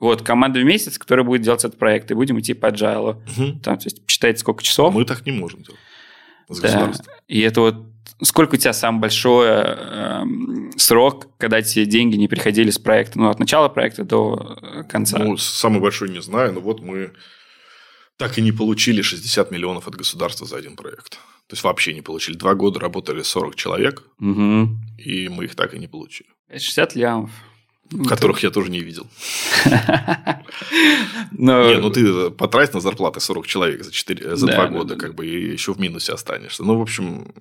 [0.00, 3.22] Вот, команда в месяц, которая будет делать этот проект, и будем идти по agile.
[3.36, 3.60] Угу.
[3.60, 4.92] Там, то есть, читайте сколько часов.
[4.92, 5.78] Мы так не можем делать
[6.48, 6.92] с да.
[7.26, 7.76] И это вот
[8.22, 10.24] сколько у тебя самый большой э,
[10.76, 15.18] срок, когда тебе деньги не приходили с проекта, ну, от начала проекта до э, конца?
[15.18, 17.12] Ну, самый большой не знаю, но вот мы
[18.16, 21.12] так и не получили 60 миллионов от государства за один проект.
[21.46, 22.36] То есть, вообще не получили.
[22.36, 24.68] Два года работали 40 человек, угу.
[24.98, 26.28] и мы их так и не получили.
[26.50, 27.30] 60 лямов.
[28.06, 29.06] Которых я тоже не видел.
[31.32, 31.68] Но...
[31.68, 35.00] Не, ну ты потрать на зарплаты 40 человек за, 4, за да, 2 года, да,
[35.00, 36.64] как бы, и еще в минусе останешься.
[36.64, 37.32] Ну, в общем,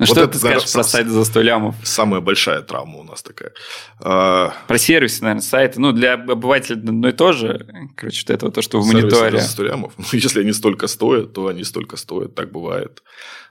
[0.00, 1.74] ну, вот что это, ты скажешь наверное, про сайт за 100 лямов?
[1.82, 3.52] Самая большая травма у нас такая.
[3.98, 5.78] А, про сервисы, наверное, сайты.
[5.78, 7.66] Ну, для обывателя одно и то же.
[7.96, 9.38] Короче, вот это то, что в мониторе.
[9.38, 9.92] за 100 лямов.
[9.98, 12.34] Ну, если они столько стоят, то они столько стоят.
[12.34, 13.02] Так бывает.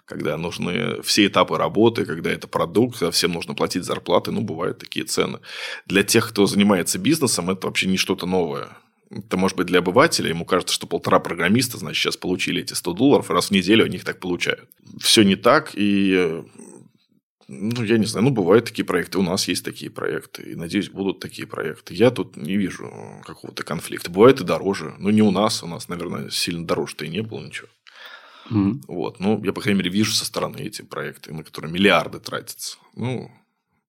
[0.05, 4.79] Когда нужны все этапы работы, когда это продукт, когда всем нужно платить зарплаты, ну, бывают
[4.79, 5.37] такие цены.
[5.85, 8.69] Для тех, кто занимается бизнесом, это вообще не что-то новое
[9.11, 12.93] это может быть для обывателя, ему кажется, что полтора программиста, значит, сейчас получили эти 100
[12.93, 14.69] долларов, раз в неделю они их так получают.
[14.99, 16.43] Все не так, и
[17.51, 20.89] ну, я не знаю, ну, бывают такие проекты, у нас есть такие проекты, и, надеюсь,
[20.89, 21.95] будут такие проекты.
[21.95, 22.93] Я тут не вижу
[23.25, 24.11] какого-то конфликта.
[24.11, 27.43] Бывает и дороже, но не у нас, у нас, наверное, сильно дороже-то и не было
[27.43, 27.67] ничего.
[28.51, 28.81] Mm-hmm.
[28.87, 32.77] Вот, ну, я, по крайней мере, вижу со стороны эти проекты, на которые миллиарды тратятся.
[32.95, 33.31] Ну,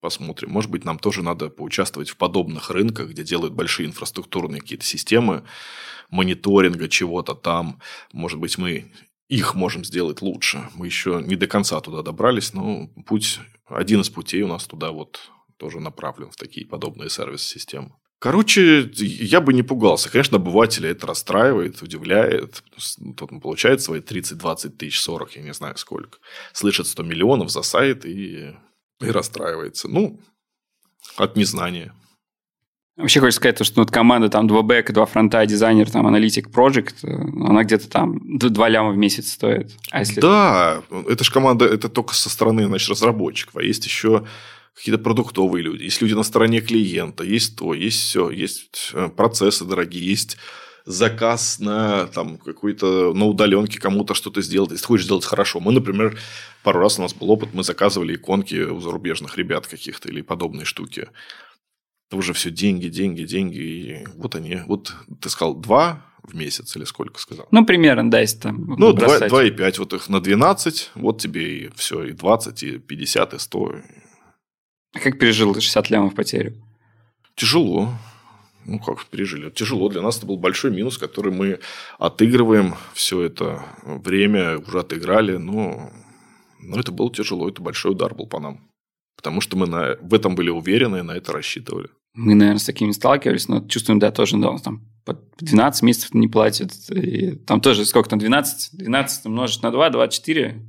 [0.00, 0.50] Посмотрим.
[0.50, 5.44] Может быть, нам тоже надо поучаствовать в подобных рынках, где делают большие инфраструктурные какие-то системы
[6.10, 7.80] мониторинга чего-то там.
[8.12, 8.90] Может быть, мы
[9.28, 10.68] их можем сделать лучше.
[10.74, 14.90] Мы еще не до конца туда добрались, но путь, один из путей у нас туда
[14.90, 15.20] вот
[15.56, 17.92] тоже направлен в такие подобные сервис-системы.
[18.18, 20.10] Короче, я бы не пугался.
[20.10, 22.62] Конечно, обывателя это расстраивает, удивляет.
[23.16, 26.18] Тот он получает свои 30, 20 тысяч, 40, я не знаю сколько.
[26.52, 28.54] Слышит 100 миллионов за сайт и
[29.00, 29.88] и расстраивается.
[29.88, 30.20] Ну,
[31.16, 31.92] от незнания.
[32.96, 37.02] Вообще хочется сказать, что вот команда там два бэка, два фронта, дизайнер, там аналитик, проект,
[37.02, 39.72] э, она где-то там два ляма в месяц стоит.
[39.90, 40.20] А если...
[40.20, 43.56] Да, это же команда, это только со стороны, значит, разработчиков.
[43.56, 44.26] А есть еще
[44.74, 49.64] какие-то продуктовые люди, есть люди на стороне клиента, есть то, есть все, есть э, процессы
[49.64, 50.36] дорогие, есть
[50.84, 55.60] заказ на там какой-то на удаленке кому-то что-то сделать, если хочешь сделать хорошо.
[55.60, 56.18] Мы, например,
[56.62, 60.64] пару раз у нас был опыт, мы заказывали иконки у зарубежных ребят каких-то или подобные
[60.64, 61.08] штуки.
[62.08, 63.58] Это уже все деньги, деньги, деньги.
[63.58, 64.60] И вот они.
[64.66, 67.46] Вот ты сказал два в месяц или сколько сказал?
[67.50, 69.78] Ну, примерно, да, если там Ну, 2,5.
[69.78, 73.74] Вот их на 12, вот тебе и все, и 20, и 50, и 100.
[74.92, 76.60] А как пережил 60 лямов потерю?
[77.36, 77.94] Тяжело
[78.66, 79.50] ну, как пережили.
[79.50, 79.88] Тяжело.
[79.88, 81.60] Для нас это был большой минус, который мы
[81.98, 85.90] отыгрываем все это время, уже отыграли, но,
[86.62, 88.70] но это было тяжело, это большой удар был по нам.
[89.16, 91.88] Потому что мы на, в этом были уверены и на это рассчитывали.
[92.14, 96.28] Мы, наверное, с такими сталкивались, но чувствуем, да, тоже, да, там по 12 месяцев не
[96.28, 96.72] платят.
[96.90, 98.76] И там тоже сколько там, 12?
[98.78, 100.62] 12 умножить на 2, 24.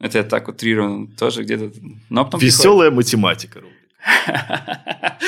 [0.00, 1.72] Это я так утрированно тоже где-то.
[2.08, 3.12] Но потом Веселая приходит.
[3.14, 3.62] математика.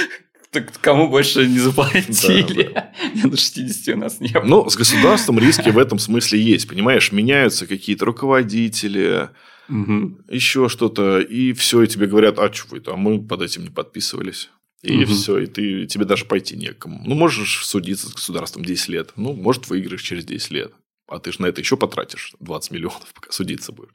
[0.51, 2.73] Так кому больше не заплатили?
[2.75, 3.29] Да, да.
[3.29, 4.45] На 60 у нас не было.
[4.45, 6.69] Ну, с государством риски в этом смысле есть.
[6.69, 9.31] Понимаешь, меняются какие-то руководители,
[9.69, 10.19] угу.
[10.29, 12.95] еще что-то, и все, и тебе говорят, а что это?
[12.95, 14.51] А мы под этим не подписывались.
[14.83, 15.13] И угу.
[15.13, 17.01] все, и ты, тебе даже пойти некому.
[17.05, 19.13] Ну, можешь судиться с государством 10 лет.
[19.15, 20.73] Ну, может, выиграешь через 10 лет.
[21.07, 23.93] А ты же на это еще потратишь 20 миллионов, пока судиться будешь.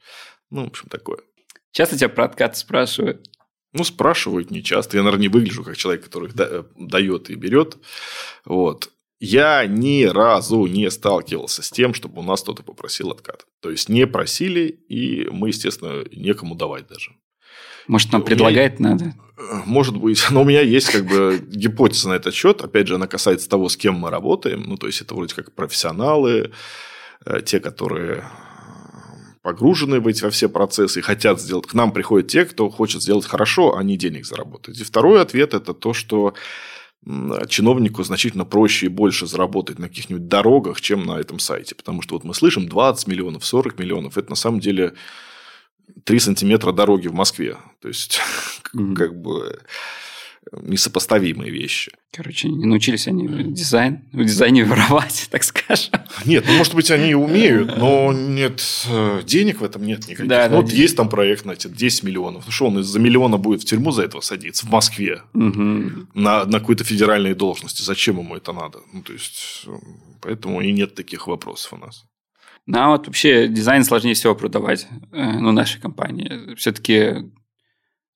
[0.50, 1.18] Ну, в общем, такое.
[1.72, 3.28] Часто тебя про откат спрашивают?
[3.76, 4.96] Ну, спрашивают не часто.
[4.96, 7.76] Я, наверное, не выгляжу как человек, который да, дает и берет.
[8.44, 8.90] Вот.
[9.18, 13.46] Я ни разу не сталкивался с тем, чтобы у нас кто-то попросил откат.
[13.60, 17.12] То есть, не просили, и мы, естественно, некому давать даже.
[17.88, 18.90] Может, нам предлагать меня...
[18.90, 19.14] надо?
[19.64, 20.24] Может быть.
[20.30, 22.60] Но у меня есть как бы гипотеза на этот счет.
[22.62, 24.64] Опять же, она касается того, с кем мы работаем.
[24.66, 26.52] Ну, то есть, это вроде как профессионалы,
[27.24, 28.24] э, те, которые
[29.46, 31.68] погружены в эти во все процессы и хотят сделать.
[31.68, 34.80] К нам приходят те, кто хочет сделать хорошо, а не денег заработать.
[34.80, 36.34] И второй ответ– это то, что
[37.48, 41.76] чиновнику значительно проще и больше заработать на каких-нибудь дорогах, чем на этом сайте.
[41.76, 44.18] Потому что вот мы слышим 20 миллионов, 40 миллионов.
[44.18, 44.94] Это на самом деле
[46.02, 47.56] 3 сантиметра дороги в Москве.
[47.80, 48.18] То есть,
[48.74, 48.94] mm-hmm.
[48.96, 49.60] как бы
[50.52, 51.92] несопоставимые вещи.
[52.12, 55.92] Короче, не научились они дизайн, в дизайне воровать, так скажем.
[56.24, 60.28] Нет, ну, может быть, они и умеют, но нет э, денег в этом нет никаких.
[60.28, 62.44] Да, ну, да, вот есть там проект, знаете, 10 миллионов.
[62.46, 66.06] Ну, что он из-за миллиона будет в тюрьму за этого садиться в Москве угу.
[66.14, 67.82] на, на какой-то федеральной должности?
[67.82, 68.78] Зачем ему это надо?
[68.92, 69.70] Ну, то есть, э,
[70.20, 72.04] поэтому и нет таких вопросов у нас.
[72.66, 76.54] Ну, а вот вообще дизайн сложнее всего продавать, э, ну, нашей компании.
[76.56, 77.30] Все-таки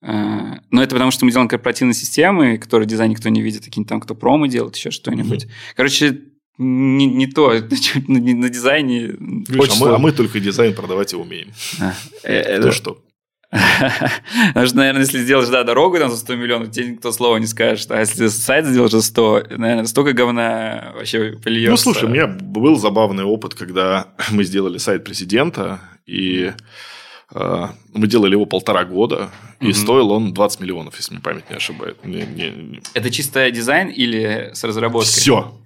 [0.02, 4.00] но это потому, что мы делаем корпоративные системы, которые дизайн никто не видит, какие-нибудь там,
[4.00, 5.44] кто промо делает, еще что-нибудь.
[5.44, 5.74] Mm-hmm.
[5.76, 6.20] Короче,
[6.58, 7.52] не, не то,
[8.08, 9.14] на, на дизайне.
[9.18, 11.48] Видишь, а, мы, а мы только дизайн продавать и умеем.
[11.80, 13.02] А, э, то что?
[13.50, 17.46] Потому что, наверное, если сделаешь, да, дорогу там за 100 миллионов, тебе никто слова не
[17.46, 17.90] скажет.
[17.90, 21.70] А если сайт сделаешь за 100, наверное, столько говна вообще польется.
[21.70, 26.52] Ну, слушай, у меня был забавный опыт, когда мы сделали сайт президента, и
[27.32, 29.74] мы делали его полтора года, и угу.
[29.74, 32.04] стоил он 20 миллионов, если мне память не ошибает.
[32.04, 32.82] Не, не, не.
[32.94, 35.10] Это чисто дизайн или с разработкой?
[35.12, 35.56] Все.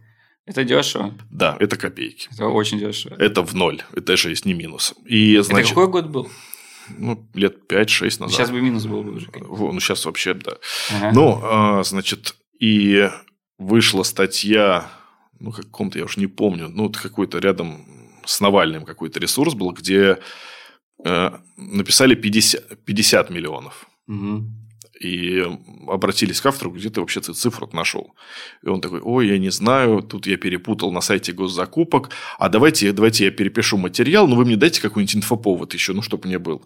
[0.47, 1.15] Это дешево?
[1.31, 2.29] Да, это копейки.
[2.33, 3.15] Это очень дешево.
[3.19, 3.83] Это в ноль.
[3.93, 4.95] Это даже есть не минус.
[5.07, 6.29] И, значит, это какой год был?
[6.99, 8.31] Ну, лет 5-6 назад.
[8.31, 9.29] Сейчас бы минус был бы уже.
[9.41, 10.59] Ну, сейчас вообще, да.
[10.91, 11.13] Ага.
[11.15, 13.09] Ну, а, значит, и
[13.57, 14.91] вышла статья,
[15.41, 17.87] ну, каком-то, я уже не помню, ну, какой-то рядом
[18.27, 20.19] с Навальным какой-то ресурс был, где
[21.05, 23.87] э, написали 50, 50 миллионов.
[24.09, 24.45] Угу.
[25.01, 25.43] И
[25.89, 28.15] обратились к автору, где ты вообще цифру нашел.
[28.63, 32.93] И он такой, ой, я не знаю, тут я перепутал на сайте госзакупок, а давайте,
[32.93, 36.63] давайте я перепишу материал, но вы мне дайте какой-нибудь инфоповод еще, ну, чтобы мне был.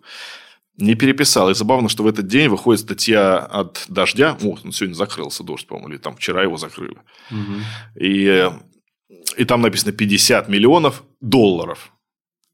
[0.76, 1.50] Не переписал.
[1.50, 4.36] И забавно, что в этот день выходит статья от «Дождя».
[4.42, 6.98] О, он сегодня закрылся дождь, по-моему, или там вчера его закрыли.
[7.30, 7.54] Угу.
[8.00, 8.48] И,
[9.36, 11.92] и там написано 50 миллионов долларов.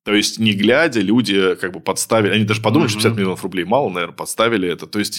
[0.05, 3.65] То есть, не глядя, люди как бы подставили, они даже подумали, что 50 миллионов рублей
[3.65, 4.87] мало, наверное, подставили это.
[4.87, 5.19] То есть,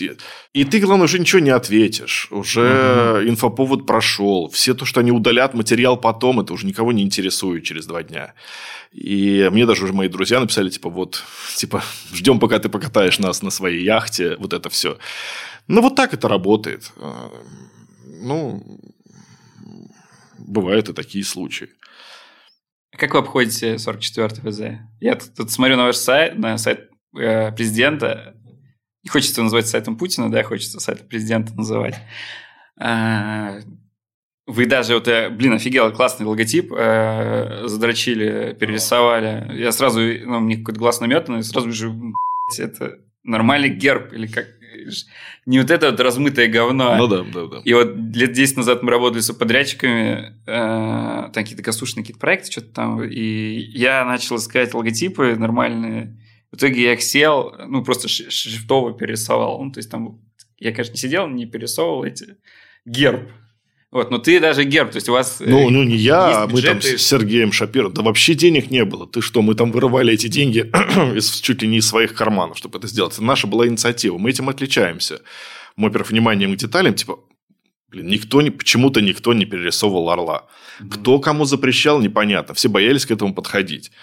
[0.53, 2.27] и ты, главное, уже ничего не ответишь.
[2.31, 4.49] Уже uh инфоповод прошел.
[4.49, 8.33] Все то, что они удалят материал потом, это уже никого не интересует через два дня.
[8.93, 11.23] И мне даже уже мои друзья написали, типа, вот,
[11.55, 11.83] типа,
[12.13, 14.97] ждем, пока ты покатаешь нас на своей яхте, вот это все.
[15.67, 16.91] Ну, вот так это работает.
[16.97, 17.31] А,
[18.21, 18.63] ну,
[20.37, 21.69] бывают и такие случаи.
[22.97, 24.61] Как вы обходите 44-й ВЗ?
[24.99, 28.35] Я тут, тут смотрю на ваш сайт, на сайт э, президента.
[29.03, 31.95] Не хочется называть сайтом Путина, да, хочется сайтом президента называть.
[32.79, 33.59] А,
[34.47, 39.51] вы даже, вот, э, блин, офигел, классный логотип э, задрочили, перерисовали.
[39.57, 41.93] Я сразу, ну, мне какой-то глаз наметанный, сразу же,
[42.57, 44.45] это нормальный герб, или как,
[45.45, 46.95] не вот это вот размытое говно.
[46.95, 47.61] Ну да, да, да.
[47.63, 52.51] И вот лет 10 назад мы работали с подрядчиками, э, там какие-то государственные какие-то проекты,
[52.51, 56.17] что-то там, и я начал искать логотипы нормальные.
[56.51, 59.61] В итоге я их сел, ну, просто шрифтово перерисовал.
[59.63, 60.21] Ну, то есть там
[60.57, 62.37] я, конечно, не сидел, не перерисовывал эти
[62.85, 63.29] герб.
[63.95, 65.39] Вот, но ты даже герб, то есть у вас...
[65.39, 67.93] Э, ну, ну не я, а мы там с Сергеем Шапиром.
[67.93, 69.07] Да вообще денег не было.
[69.07, 70.59] Ты что, мы там вырывали эти деньги
[71.15, 73.13] из, чуть ли не из своих карманов, чтобы это сделать.
[73.13, 74.17] Это наша была инициатива.
[74.17, 75.21] Мы этим отличаемся.
[75.77, 77.21] Мы, во-первых, вниманием к деталям, типа,
[77.87, 80.47] блин, никто не, почему-то никто не перерисовывал орла.
[80.91, 82.53] Кто кому запрещал, непонятно.
[82.53, 83.93] Все боялись к этому подходить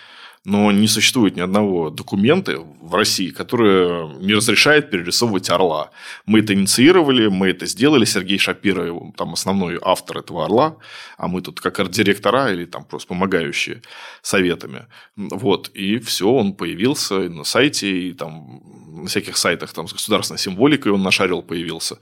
[0.45, 5.91] но не существует ни одного документа в России, который не разрешает перерисовывать орла.
[6.27, 8.05] Мы это инициировали, мы это сделали.
[8.05, 10.79] Сергей Шапира, там основной автор этого орла,
[11.17, 13.83] а мы тут как арт-директора или там просто помогающие
[14.21, 14.87] советами.
[15.17, 18.63] Вот, и все, он появился на сайте, и там
[19.03, 21.99] на всяких сайтах там с государственной символикой он нашарил, появился.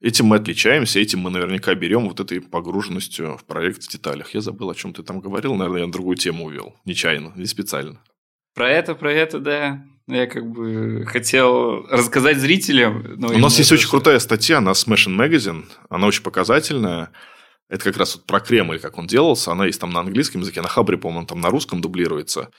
[0.00, 4.32] Этим мы отличаемся, этим мы наверняка берем вот этой погруженностью в проект в деталях.
[4.32, 5.54] Я забыл, о чем ты там говорил.
[5.54, 6.76] Наверное, я на другую тему увел.
[6.84, 8.00] Нечаянно, не специально.
[8.54, 9.84] Про это, про это, да.
[10.06, 13.16] Я как бы хотел рассказать зрителям.
[13.16, 15.64] Но У нас есть очень крутая статья на Smashing Magazine.
[15.90, 17.10] Она очень показательная.
[17.68, 19.52] Это как раз вот про Кремль, как он делался.
[19.52, 22.50] Она есть там на английском языке, на Хабре, по-моему, там на русском дублируется.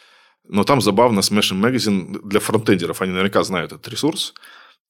[0.48, 3.02] Но там забавно Smashing Magazine для фронтендеров.
[3.02, 4.34] Они наверняка знают этот ресурс.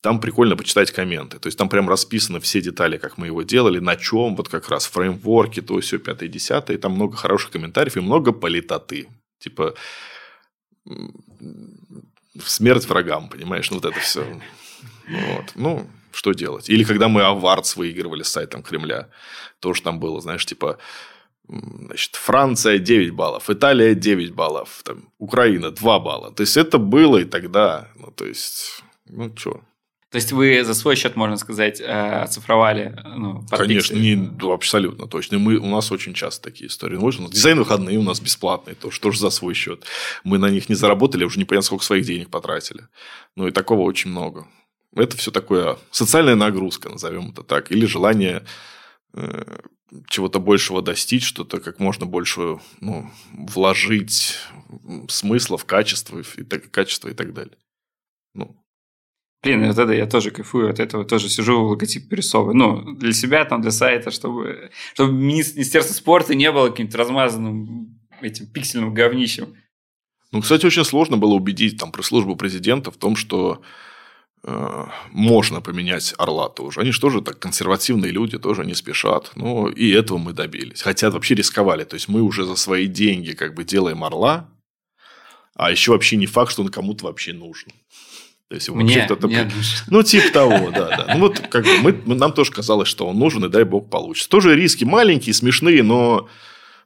[0.01, 1.39] Там прикольно почитать комменты.
[1.39, 4.69] То есть, там прям расписаны все детали, как мы его делали, на чем, вот как
[4.69, 6.77] раз фреймворки, то все, пятое, десятое.
[6.77, 9.09] Там много хороших комментариев и много политоты.
[9.39, 9.73] Типа,
[12.41, 14.25] смерть врагам, понимаешь, ну, вот это все.
[15.07, 15.51] Вот.
[15.55, 16.69] Ну, что делать?
[16.69, 19.09] Или когда мы авардс выигрывали с сайтом Кремля,
[19.59, 20.77] тоже там было, знаешь, типа,
[21.47, 26.31] значит, Франция 9 баллов, Италия 9 баллов, там, Украина 2 балла.
[26.31, 27.89] То есть, это было и тогда.
[27.95, 29.61] Ну, то есть, ну, что,
[30.11, 32.99] то есть вы за свой счет, можно сказать, э, оцифровали?
[33.15, 35.37] Ну, Конечно, не, ну, абсолютно точно.
[35.37, 36.95] Мы, у нас очень часто такие истории.
[36.95, 39.85] Ну, вот, дизайн выходные у нас бесплатные, тоже, тоже за свой счет.
[40.23, 42.87] Мы на них не заработали, уже непонятно, сколько своих денег потратили.
[43.35, 44.47] Ну, и такого очень много.
[44.95, 48.43] Это все такое социальная нагрузка, назовем это так, или желание
[49.13, 49.59] э,
[50.07, 54.37] чего-то большего достичь, что-то как можно больше ну, вложить
[55.07, 57.57] смысла в качество и, так, качество и так далее.
[58.33, 58.55] Ну,
[59.41, 62.55] Блин, вот это я тоже кайфую от этого, тоже сижу, логотип перерисовываю.
[62.55, 68.47] Ну, для себя, там, для сайта, чтобы, чтобы Министерство спорта не было каким-то размазанным этим
[68.47, 69.55] пиксельным говнищем.
[70.31, 73.61] Ну, кстати, очень сложно было убедить там про службу президента в том, что
[74.43, 76.81] э, можно поменять Орла тоже.
[76.81, 79.31] Они же тоже так консервативные люди, тоже не спешат.
[79.35, 80.81] Ну, и этого мы добились.
[80.81, 81.85] Хотя вообще рисковали.
[81.85, 84.49] То есть, мы уже за свои деньги как бы делаем Орла,
[85.55, 87.71] а еще вообще не факт, что он кому-то вообще нужен.
[88.49, 89.27] То есть, мне, кто-то...
[89.27, 89.49] Мне...
[89.89, 91.13] Ну, типа того, да, да.
[91.13, 94.27] Ну, вот как бы мы, нам тоже казалось, что он нужен, и дай бог получится.
[94.27, 96.27] Тоже риски маленькие, смешные, но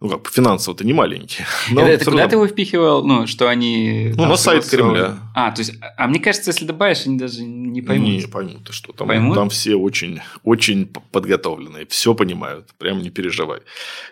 [0.01, 1.47] ну, как финансово-то не маленькие.
[1.71, 3.05] Но это, это куда ты его впихивал?
[3.05, 4.11] Ну, что они...
[4.17, 5.19] Ну, на сайт Кремля.
[5.33, 8.09] А, то есть, а мне кажется, если добавишь, они даже не поймут.
[8.09, 8.91] Не поймут, что.
[8.91, 9.35] Там, поймут?
[9.35, 13.61] там все очень, очень подготовленные, все понимают, прям не переживай.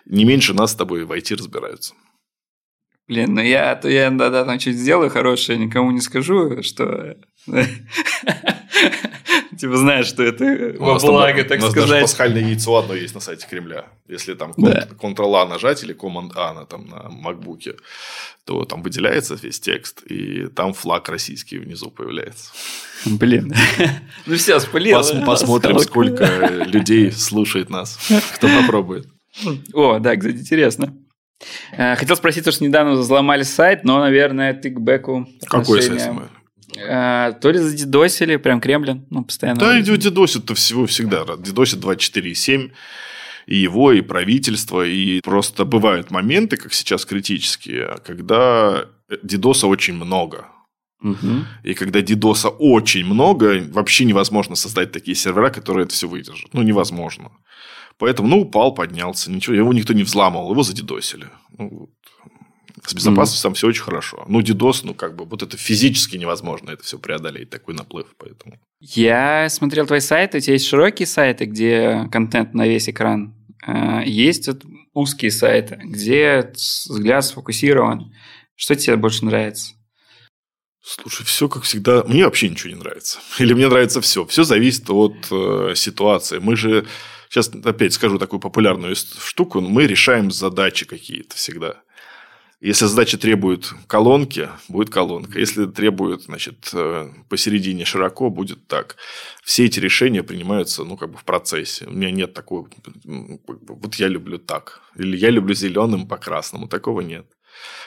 [0.06, 1.92] Не меньше нас с тобой в IT разбираются.
[3.08, 7.16] Блин, ну я, то я да, да, там чуть сделаю хорошее, никому не скажу, что
[9.58, 11.76] Типа знаешь, что это во благо, так сказать.
[11.76, 13.86] У нас даже пасхальное яйцо одно есть на сайте Кремля.
[14.08, 17.76] Если там Ctrl-A нажать или Command-A на, там, на MacBook,
[18.44, 22.52] то там выделяется весь текст, и там флаг российский внизу появляется.
[23.04, 23.54] Блин.
[24.26, 25.00] Ну все, спалил.
[25.24, 27.98] посмотрим, сколько людей слушает нас,
[28.34, 29.06] кто попробует.
[29.72, 30.94] О, да, кстати, интересно.
[31.72, 36.28] Э, хотел спросить, что недавно взломали сайт, но, наверное, ты к бэку Какой сайт сломали?
[36.88, 39.60] А, то ли задедосили, прям Кремлин, ну, постоянно.
[39.60, 41.24] Да, и дедосит-то всего всегда.
[41.38, 42.70] Дедосит 24,7
[43.46, 48.86] и его, и правительство, и просто бывают моменты, как сейчас критические, когда
[49.22, 50.46] дедоса очень много.
[51.02, 51.44] Угу.
[51.64, 56.54] И когда дидоса очень много, вообще невозможно создать такие сервера, которые это все выдержат.
[56.54, 57.32] Ну, невозможно.
[58.02, 61.28] Поэтому, ну, упал, поднялся, ничего, его никто не взламывал, его задедосили.
[61.56, 61.88] Ну,
[62.84, 63.42] с безопасностью mm-hmm.
[63.44, 64.24] там все очень хорошо.
[64.26, 68.58] Ну, DDoS, ну, как бы, вот это физически невозможно это все преодолеть, такой наплыв, поэтому.
[68.80, 73.36] Я смотрел твой сайт, у тебя есть широкие сайты, где контент на весь экран.
[73.64, 78.12] А, есть вот узкие сайты, где взгляд сфокусирован.
[78.56, 79.74] Что тебе больше нравится?
[80.82, 82.02] Слушай, все как всегда.
[82.02, 83.20] Мне вообще ничего не нравится.
[83.38, 84.26] Или мне нравится все.
[84.26, 86.40] Все зависит от э, ситуации.
[86.40, 86.84] Мы же
[87.32, 89.60] сейчас опять скажу такую популярную штуку.
[89.62, 91.76] Мы решаем задачи какие-то всегда.
[92.60, 95.38] Если задача требует колонки, будет колонка.
[95.38, 98.96] Если требует, значит, э, посередине широко, будет так.
[99.42, 101.86] Все эти решения принимаются, ну, как бы в процессе.
[101.86, 102.68] У меня нет такого,
[103.04, 104.82] вот я люблю так.
[104.94, 106.68] Или я люблю зеленым по красному.
[106.68, 107.26] Такого нет.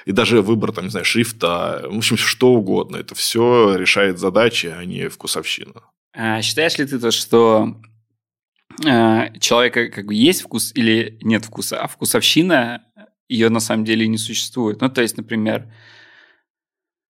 [0.06, 2.98] И даже выбор, там, не знаю, шрифта, в общем, что угодно.
[2.98, 5.84] Это все решает задачи, а не вкусовщина.
[6.14, 7.78] А считаешь ли ты то, что
[9.40, 12.84] человека как бы есть вкус или нет вкуса, а вкусовщина
[13.28, 14.82] ее на самом деле не существует.
[14.82, 15.68] Ну, то есть, например,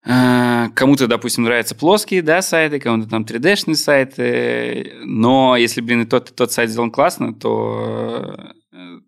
[0.07, 6.07] э, кому-то, допустим, нравятся плоские да, сайты, кому-то там 3D-шные сайты, но если, блин, и
[6.07, 9.01] тот, и тот сайт сделан классно, то э,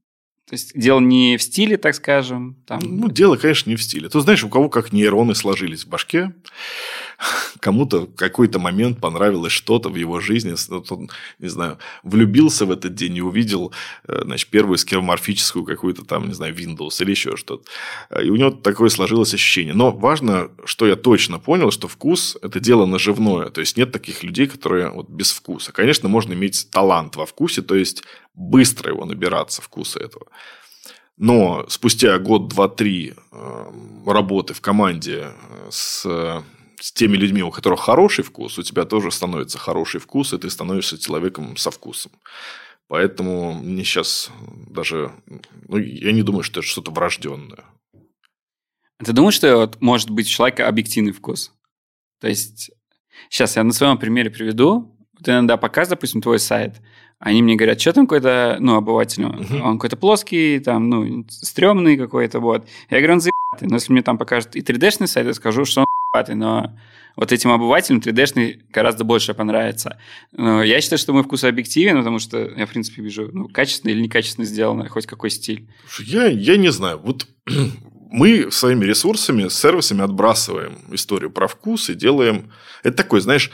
[0.48, 2.56] то есть дело не в стиле, так скажем.
[2.66, 2.78] Там...
[2.80, 4.08] Ну, дело, конечно, не в стиле.
[4.08, 6.32] Ты знаешь, у кого как нейроны сложились в башке,
[7.60, 12.94] кому-то какой-то момент понравилось что-то в его жизни, вот он, не знаю, влюбился в этот
[12.94, 13.72] день и увидел,
[14.06, 17.64] э, значит, первую скеоморфическую какую-то там, не знаю, Windows или еще что-то.
[18.22, 19.74] И у него такое сложилось ощущение.
[19.74, 23.50] Но важно, что я точно понял, что вкус– это дело наживное.
[23.50, 25.72] То есть, нет таких людей, которые вот без вкуса.
[25.72, 28.02] Конечно, можно иметь талант во вкусе, то есть,
[28.34, 30.26] быстро его набираться, вкуса этого.
[31.18, 33.64] Но спустя год, два, три э,
[34.06, 36.04] работы в команде э, с,
[36.80, 40.50] с теми людьми, у которых хороший вкус, у тебя тоже становится хороший вкус, и ты
[40.50, 42.12] становишься человеком со вкусом.
[42.88, 44.30] Поэтому мне сейчас
[44.68, 45.12] даже...
[45.68, 47.64] Ну, я не думаю, что это что-то врожденное.
[49.04, 51.52] Ты думаешь, что вот может быть у человека объективный вкус?
[52.20, 52.70] То есть,
[53.28, 54.96] сейчас я на своем примере приведу.
[55.22, 56.80] Ты иногда показываешь, допустим, твой сайт–
[57.18, 59.60] они мне говорят, что там какой-то, ну, обыватель, uh-huh.
[59.60, 62.68] он какой-то плоский, там, ну, стрёмный какой-то, вот.
[62.90, 63.68] Я говорю, он заебатый.
[63.68, 65.85] Но если мне там покажут и 3D-шный сайт, я скажу, что
[66.16, 66.76] заебатый, но
[67.16, 69.98] вот этим обывателям 3D-шный гораздо больше понравится.
[70.32, 73.90] Но я считаю, что мой вкус объективен, потому что я, в принципе, вижу, ну, качественно
[73.92, 75.66] или некачественно сделано, хоть какой стиль.
[75.98, 77.26] Я, я не знаю, вот
[78.10, 82.52] мы своими ресурсами, сервисами отбрасываем историю про вкус и делаем...
[82.82, 83.50] Это такой, знаешь,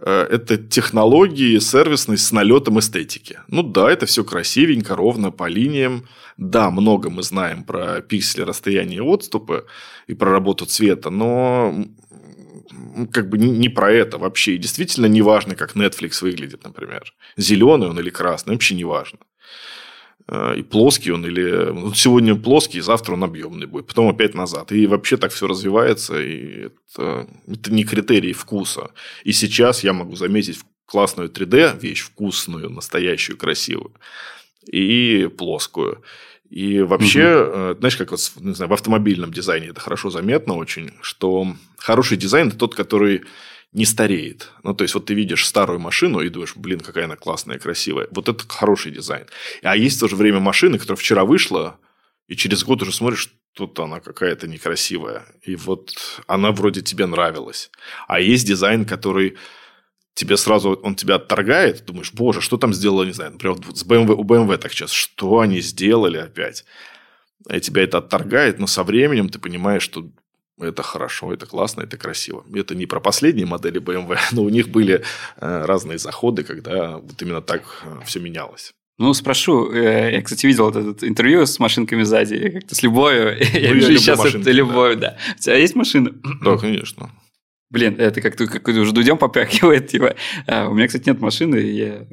[0.00, 3.40] это технологии сервисной с налетом эстетики.
[3.48, 6.06] Ну да, это все красивенько, ровно по линиям.
[6.36, 9.64] Да, много мы знаем про пиксели, расстояние отступа
[10.06, 11.74] и про работу цвета, но
[13.12, 14.54] как бы не про это вообще.
[14.54, 17.12] И действительно не важно, как Netflix выглядит, например.
[17.36, 19.18] Зеленый он или красный, вообще не важно.
[20.28, 21.72] Э, и плоский он или...
[21.72, 24.72] Ну, сегодня плоский, завтра он объемный будет, потом опять назад.
[24.72, 28.90] И вообще так все развивается, и это, это не критерий вкуса.
[29.24, 33.92] И сейчас я могу заметить классную 3D, вещь вкусную, настоящую, красивую,
[34.70, 36.02] и плоскую.
[36.50, 37.78] И вообще, угу.
[37.78, 42.48] знаешь, как вот, не знаю, в автомобильном дизайне это хорошо заметно очень, что хороший дизайн–
[42.48, 43.24] это тот, который
[43.72, 44.50] не стареет.
[44.62, 48.08] Ну, то есть, вот ты видишь старую машину и думаешь, блин, какая она классная, красивая.
[48.10, 49.26] Вот это хороший дизайн.
[49.62, 51.78] А есть в то же время машины, которая вчера вышла,
[52.28, 55.26] и через год уже смотришь, тут она какая-то некрасивая.
[55.42, 55.92] И вот
[56.26, 57.70] она вроде тебе нравилась.
[58.06, 59.36] А есть дизайн, который
[60.14, 64.14] тебе сразу, он тебя отторгает, думаешь, боже, что там сделала, не знаю, например, с BMW,
[64.14, 66.64] у BMW так сейчас, что они сделали опять?
[67.50, 70.10] и тебя это отторгает, но со временем ты понимаешь, что
[70.60, 72.44] это хорошо, это классно, это красиво.
[72.54, 75.02] Это не про последние модели BMW, но у них были
[75.36, 78.72] э, разные заходы, когда вот именно так э, все менялось.
[78.98, 79.72] Ну, спрошу.
[79.72, 83.36] Э, я, кстати, видел это интервью с машинками сзади, как-то с любовью.
[83.52, 85.16] Ну, я вижу сейчас это любовь, да.
[85.36, 86.12] У тебя есть машина?
[86.42, 87.10] Да, конечно.
[87.70, 90.14] Блин, это как-то как уже дудем попякивает, типа.
[90.46, 92.06] А, у меня, кстати, нет машины, я...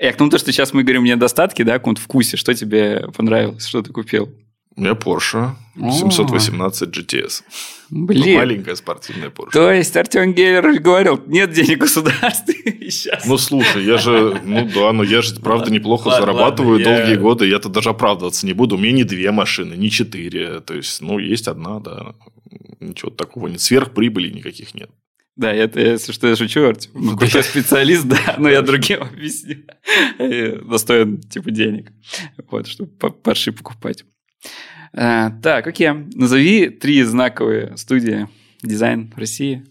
[0.00, 2.36] Я к тому, что сейчас мы говорим не недостатки, да, каком-то вкусе.
[2.36, 4.28] Что тебе понравилось, что ты купил?
[4.76, 7.42] У меня Porsche 718 GTS.
[7.90, 8.36] Блин.
[8.36, 9.52] Маленькая спортивная Porsche.
[9.52, 12.54] То есть Артем Геллер говорил, нет денег в государстве
[12.90, 13.24] сейчас.
[13.26, 17.14] Ну, слушай, я же, ну да, но я же, правда, неплохо ладно, зарабатываю ладно, долгие
[17.14, 17.20] я...
[17.20, 17.46] годы.
[17.46, 18.76] Я-то даже оправдываться не буду.
[18.76, 20.60] У меня не две машины, не четыре.
[20.60, 22.14] То есть, ну, есть одна, да.
[22.80, 23.60] Ничего такого нет.
[23.60, 24.90] Сверхприбыли никаких нет.
[25.36, 26.92] Да, это, если что, я шучу, Артем.
[26.94, 29.64] Ну, крутой специалист, да, но я другим объясню.
[30.68, 31.92] Достоин, типа, денег.
[32.50, 34.04] Вот, чтобы парши покупать.
[34.92, 35.90] А, так, окей.
[36.14, 38.28] Назови три знаковые студии
[38.62, 39.64] дизайн России.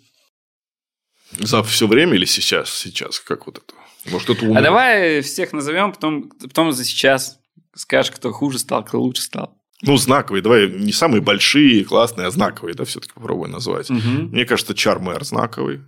[1.40, 2.70] За все время или сейчас?
[2.70, 3.74] Сейчас, как вот это?
[4.12, 4.60] Может, это умно?
[4.60, 7.40] А давай всех назовем, потом, потом за сейчас
[7.74, 9.58] скажешь, кто хуже стал, кто лучше стал.
[9.82, 13.90] Ну, знаковые, давай не самые большие, классные, а знаковые, да, все-таки попробуй назвать.
[13.90, 14.00] Угу.
[14.00, 15.82] Мне кажется, Чармер знаковый.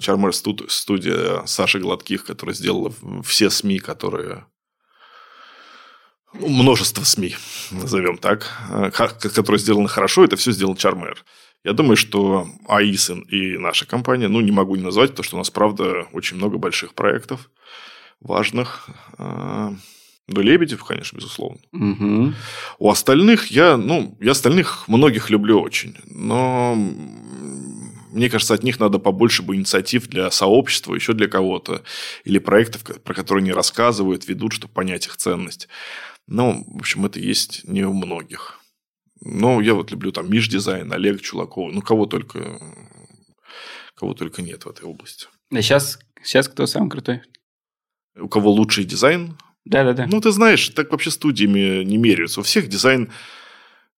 [0.00, 2.92] Чармер студия Саши Гладких, которая сделала
[3.24, 4.44] все СМИ, которые
[6.40, 7.36] множество СМИ,
[7.70, 11.24] назовем так, э, которые сделаны хорошо, это все сделал Чармер.
[11.64, 15.38] Я думаю, что АИСИН и наша компания, ну, не могу не назвать, потому что у
[15.38, 17.50] нас, правда, очень много больших проектов
[18.20, 18.88] важных.
[19.18, 19.70] Э,
[20.28, 21.58] ну, Лебедев, конечно, безусловно.
[21.72, 22.34] Угу.
[22.78, 26.74] У остальных я, ну, я остальных многих люблю очень, но
[28.12, 31.82] мне кажется, от них надо побольше бы инициатив для сообщества, еще для кого-то,
[32.24, 35.68] или проектов, про которые они рассказывают, ведут, чтобы понять их ценность.
[36.28, 38.60] Ну, в общем, это есть не у многих.
[39.20, 42.60] Но я вот люблю там Миш Дизайн, Олег Чулаков, ну, кого только,
[43.94, 45.26] кого только нет в этой области.
[45.50, 47.22] А сейчас, сейчас кто самый крутой?
[48.14, 49.38] У кого лучший дизайн?
[49.64, 50.06] Да-да-да.
[50.06, 52.40] Ну, ты знаешь, так вообще студиями не меряются.
[52.40, 53.10] У всех дизайн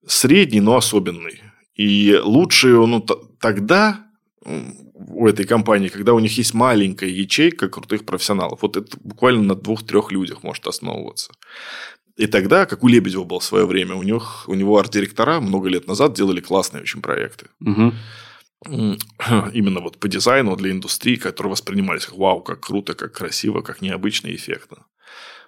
[0.07, 1.43] средний, но особенный.
[1.74, 3.01] И лучший ну,
[3.41, 4.07] тогда
[4.45, 8.62] у этой компании, когда у них есть маленькая ячейка крутых профессионалов.
[8.62, 11.33] Вот это буквально на двух-трех людях может основываться.
[12.21, 15.71] И тогда, как у Лебедева было в свое время, у, них, у него арт-директора много
[15.71, 17.47] лет назад делали классные очень проекты.
[17.61, 17.95] Угу.
[19.55, 23.81] Именно вот по дизайну для индустрии, которые воспринимались как вау, как круто, как красиво, как
[23.81, 24.85] необычно и эффектно.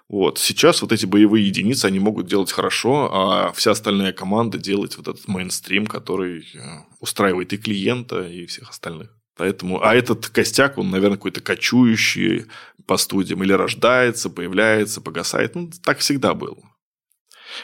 [0.09, 0.39] Вот.
[0.39, 5.07] Сейчас вот эти боевые единицы, они могут делать хорошо, а вся остальная команда делать вот
[5.07, 6.59] этот мейнстрим, который э,
[6.99, 9.11] устраивает и клиента, и всех остальных.
[9.35, 12.45] Поэтому, а этот костяк, он, наверное, какой-то кочующий
[12.85, 13.43] по студиям.
[13.43, 15.55] Или рождается, появляется, погасает.
[15.55, 16.57] Ну, так всегда было.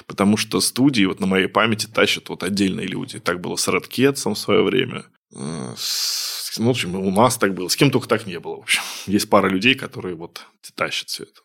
[0.07, 3.19] Потому что студии вот на моей памяти тащат вот отдельные люди.
[3.19, 5.05] Так было с Редкетсом в свое время.
[5.35, 7.67] Э, с, ну, в общем, у нас так было.
[7.67, 8.57] С кем только так не было.
[8.57, 10.45] В общем, есть пара людей, которые вот
[10.75, 11.41] тащат все это.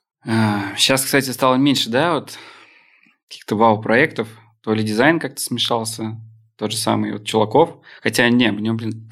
[0.79, 2.39] Сейчас, кстати, стало меньше, да, вот
[3.29, 4.29] каких-то вау-проектов.
[4.63, 6.19] То ли дизайн как-то смешался,
[6.57, 7.77] тот же самый вот Чулаков.
[8.03, 9.11] Хотя, не, у него, блин,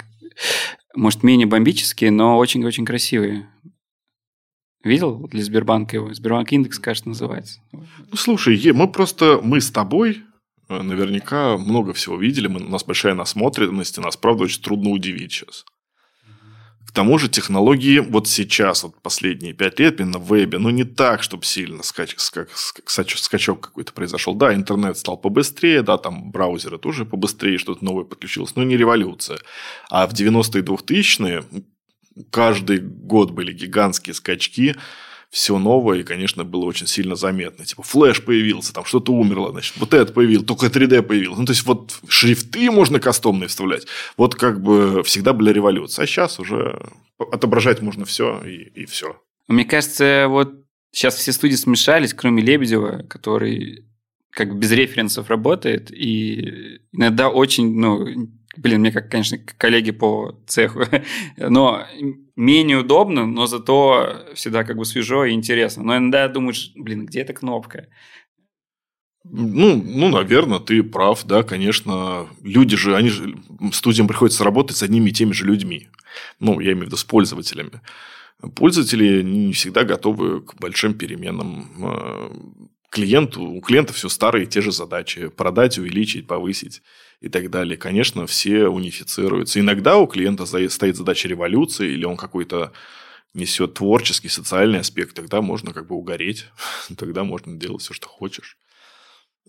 [0.95, 3.49] может, менее бомбические, но очень-очень красивые.
[4.83, 6.13] Видел для Сбербанка его?
[6.13, 7.61] Сбербанк индекс, кажется, называется.
[7.71, 10.23] Ну, слушай, мы просто, мы с тобой
[10.67, 14.89] э, наверняка много всего видели, мы, у нас большая насмотренность, и нас, правда, очень трудно
[14.89, 15.65] удивить сейчас.
[16.85, 20.83] К тому же технологии вот сейчас, вот последние пять лет, именно в вебе, ну, не
[20.83, 24.35] так, чтобы сильно скач, скач, скач, скачок какой-то произошел.
[24.35, 29.39] Да, интернет стал побыстрее, да, там браузеры тоже побыстрее, что-то новое подключилось, но не революция.
[29.89, 31.43] А в 90-е 2000-е
[32.29, 34.75] каждый год были гигантские скачки,
[35.33, 37.65] все новое, и, конечно, было очень сильно заметно.
[37.65, 41.39] Типа, флеш появился, там что-то умерло, значит, вот это появилось, только 3D появилось.
[41.39, 43.87] Ну, то есть, вот шрифты можно кастомные вставлять.
[44.15, 46.03] Вот как бы всегда была революция.
[46.03, 46.79] А сейчас уже
[47.17, 49.19] отображать можно все и, и все.
[49.47, 50.53] Мне кажется, вот
[50.91, 53.87] сейчас все студии смешались, кроме Лебедева, который
[54.29, 58.07] как без референсов работает, и иногда очень, ну,
[58.57, 60.83] блин, мне как, конечно, коллеги по цеху,
[61.37, 61.85] но
[62.35, 65.83] менее удобно, но зато всегда как бы свежо и интересно.
[65.83, 67.87] Но иногда думаешь, блин, где эта кнопка?
[69.25, 72.27] Ну, ну, наверное, ты прав, да, конечно.
[72.41, 73.35] Люди же, они же,
[73.71, 75.87] студиям приходится работать с одними и теми же людьми.
[76.39, 77.81] Ну, я имею в виду с пользователями.
[78.55, 81.69] Пользователи не всегда готовы к большим переменам.
[81.79, 82.31] Э,
[82.89, 85.29] клиенту, у клиента все старые те же задачи.
[85.29, 86.81] Продать, увеличить, повысить
[87.21, 87.77] и так далее.
[87.77, 89.59] Конечно, все унифицируются.
[89.59, 92.71] Иногда у клиента стоит задача революции, или он какой-то
[93.33, 96.45] несет творческий, социальный аспект, тогда можно как бы угореть,
[96.97, 98.57] тогда можно делать все, что хочешь.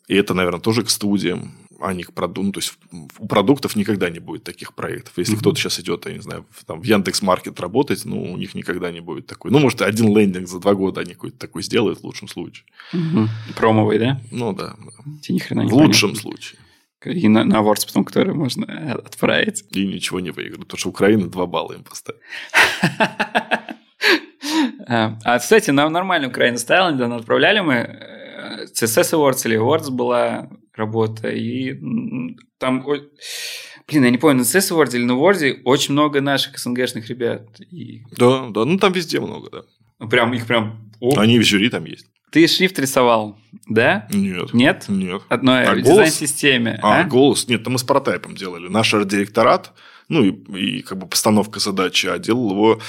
[0.07, 2.43] И это, наверное, тоже к студиям, а не к продукту.
[2.43, 2.75] Ну, то есть
[3.19, 5.15] у продуктов никогда не будет таких проектов.
[5.17, 5.41] Если mm-hmm.
[5.41, 8.55] кто-то сейчас идет, я не знаю, в, там, в Яндекс Маркет работать, ну, у них
[8.55, 9.51] никогда не будет такой.
[9.51, 12.67] Ну, может, один лендинг за два года они какой-то такой сделают в лучшем случае.
[12.93, 13.29] Mm-hmm.
[13.57, 14.21] Промовый, да?
[14.31, 14.77] Ну, да.
[14.79, 15.33] да.
[15.33, 16.61] Ни хрена не В лучшем случае.
[17.07, 19.65] И на, на Awards потом, который можно отправить.
[19.71, 22.21] И ничего не выиграют, потому что Украина два балла им поставит.
[24.87, 29.91] А, а, кстати, нам нормально Украина ставила, недавно отправляли мы э, CSS Awards или Awards
[29.91, 31.75] была работа, и
[32.59, 32.85] там...
[33.87, 37.61] Блин, я не помню, на CSS Awards или на Awards очень много наших СНГшных ребят.
[37.71, 38.03] И...
[38.17, 40.07] Да, да, ну там везде много, да.
[40.07, 40.93] Прям, их прям...
[41.01, 41.19] О.
[41.19, 42.07] Они в жюри там есть.
[42.35, 44.09] Ты шрифт рисовал, да?
[44.11, 44.53] Нет.
[44.53, 44.87] Нет?
[44.89, 45.23] Нет.
[45.29, 46.81] Одной а дизайн-системе.
[46.83, 47.47] А, а, голос?
[47.47, 48.67] Нет, там мы с прототипом делали.
[48.67, 49.71] Наш арт-директорат,
[50.09, 52.81] ну и, и как бы постановка задачи, а делал его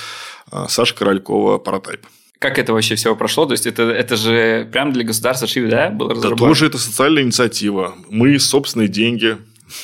[0.49, 2.07] а, Саша Королькова прототип.
[2.39, 3.45] Как это вообще все прошло?
[3.45, 6.39] То есть, это, это же прямо для государства шрифт, да, было разработано?
[6.39, 7.93] Да тоже это социальная инициатива.
[8.09, 9.37] Мы собственные деньги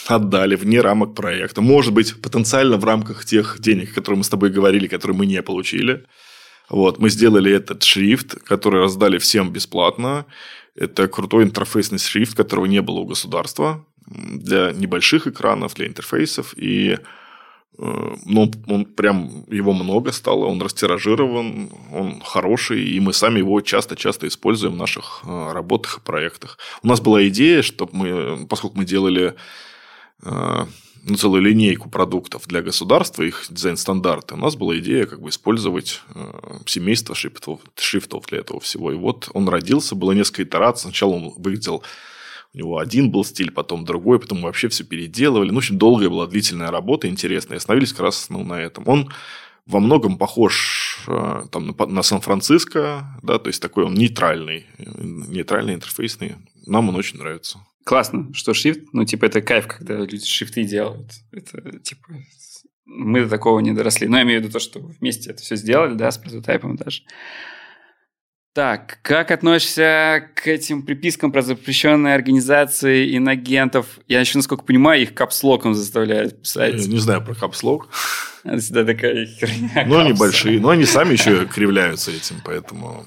[0.07, 1.61] отдали вне рамок проекта.
[1.61, 5.43] Может быть, потенциально в рамках тех денег, которые мы с тобой говорили, которые мы не
[5.43, 6.03] получили.
[6.71, 10.25] Вот, мы сделали этот шрифт, который раздали всем бесплатно.
[10.73, 16.53] Это крутой интерфейсный шрифт, которого не было у государства для небольших экранов, для интерфейсов.
[16.55, 16.97] И э,
[17.77, 24.29] ну, он прям, его много стало, он растиражирован, он хороший, и мы сами его часто-часто
[24.29, 26.57] используем в наших э, работах и проектах.
[26.83, 29.35] У нас была идея, чтобы мы, поскольку мы делали
[30.23, 30.65] э,
[31.03, 36.01] ну, целую линейку продуктов для государства, их дизайн-стандарты, у нас была идея как бы использовать
[36.13, 38.91] э, семейство шрифтов, шрифтов для этого всего.
[38.91, 40.83] И вот он родился, было несколько итераций.
[40.83, 41.83] Сначала он выглядел
[42.53, 45.49] у него один был стиль, потом другой, потом вообще все переделывали.
[45.49, 47.55] Ну, в общем, долгая была длительная работа, интересная.
[47.55, 48.83] И остановились как раз ну, на этом.
[48.87, 49.09] Он
[49.65, 56.35] во многом похож э, там, на, Сан-Франциско, да, то есть такой он нейтральный, нейтральный, интерфейсный.
[56.65, 61.11] Нам он очень нравится классно, что шрифт, ну, типа, это кайф, когда люди шрифты делают.
[61.31, 62.07] Это, типа,
[62.85, 64.07] мы до такого не доросли.
[64.07, 67.03] Но я имею в виду то, что вместе это все сделали, да, с прототипом даже.
[68.53, 73.99] Так, как относишься к этим припискам про запрещенные организации инагентов?
[74.09, 76.75] Я еще, насколько понимаю, их капслоком заставляют писать.
[76.75, 77.87] Я не знаю про капслок.
[78.43, 79.85] Это всегда такая херня.
[79.87, 83.05] Ну, они большие, но они сами еще кривляются этим, поэтому...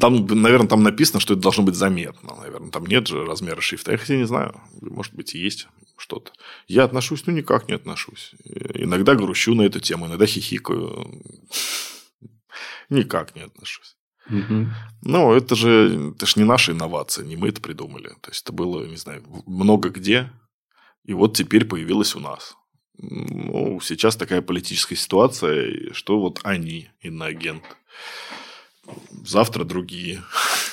[0.00, 2.34] Там, наверное, там написано, что это должно быть заметно.
[2.36, 3.92] Наверное, там нет же размера шрифта.
[3.92, 4.60] Я хотя не знаю.
[4.80, 6.32] Может быть, есть что-то.
[6.66, 8.32] Я отношусь, ну, никак не отношусь.
[8.44, 11.22] Иногда грущу на эту тему, иногда хихикаю.
[12.90, 13.96] Никак не отношусь.
[14.28, 14.66] Угу.
[15.02, 18.08] Но это же, это же не наша инновация, не мы это придумали.
[18.20, 20.30] То есть, это было, не знаю, много где.
[21.04, 22.56] И вот теперь появилось у нас.
[22.96, 27.68] Ну, сейчас такая политическая ситуация, что вот они, иноагенты
[29.24, 30.22] завтра другие.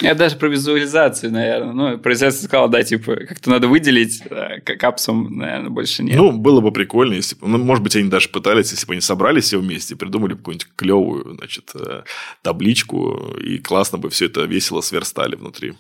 [0.01, 1.73] Я даже про визуализацию, наверное.
[1.73, 6.17] Ну, про визуализацию сказал, да, типа, как-то надо выделить, да, капсом, наверное, больше нет.
[6.17, 9.01] Ну, было бы прикольно, если бы, ну, может быть, они даже пытались, если бы они
[9.01, 12.03] собрались все вместе, придумали бы какую-нибудь клевую, значит, э,
[12.41, 15.73] табличку, и классно бы все это весело сверстали внутри.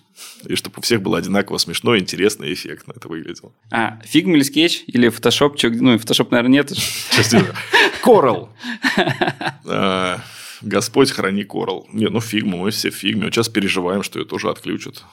[0.45, 3.51] И чтобы у всех было одинаково смешно, интересно и эффектно это выглядело.
[3.71, 4.83] А, Figma или скетч?
[4.87, 5.57] Или фотошоп?
[5.63, 6.71] Ну, фотошоп, наверное, нет.
[8.03, 8.49] Corel.
[10.61, 11.87] Господь храни Corel.
[11.91, 13.25] Не, ну Figma, мы все в фигме.
[13.25, 15.03] Вот сейчас переживаем, что ее тоже отключат.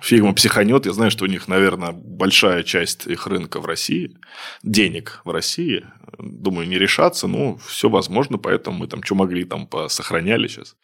[0.00, 0.86] Figma психанет.
[0.86, 4.16] Я знаю, что у них, наверное, большая часть их рынка в России,
[4.62, 5.84] денег в России.
[6.18, 10.76] Думаю, не решатся, но все возможно, поэтому мы там что могли, там посохраняли сейчас.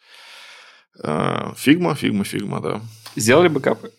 [1.01, 2.81] А, Figma, Figma, Figma, да.
[3.15, 3.91] Сделали бэкапы?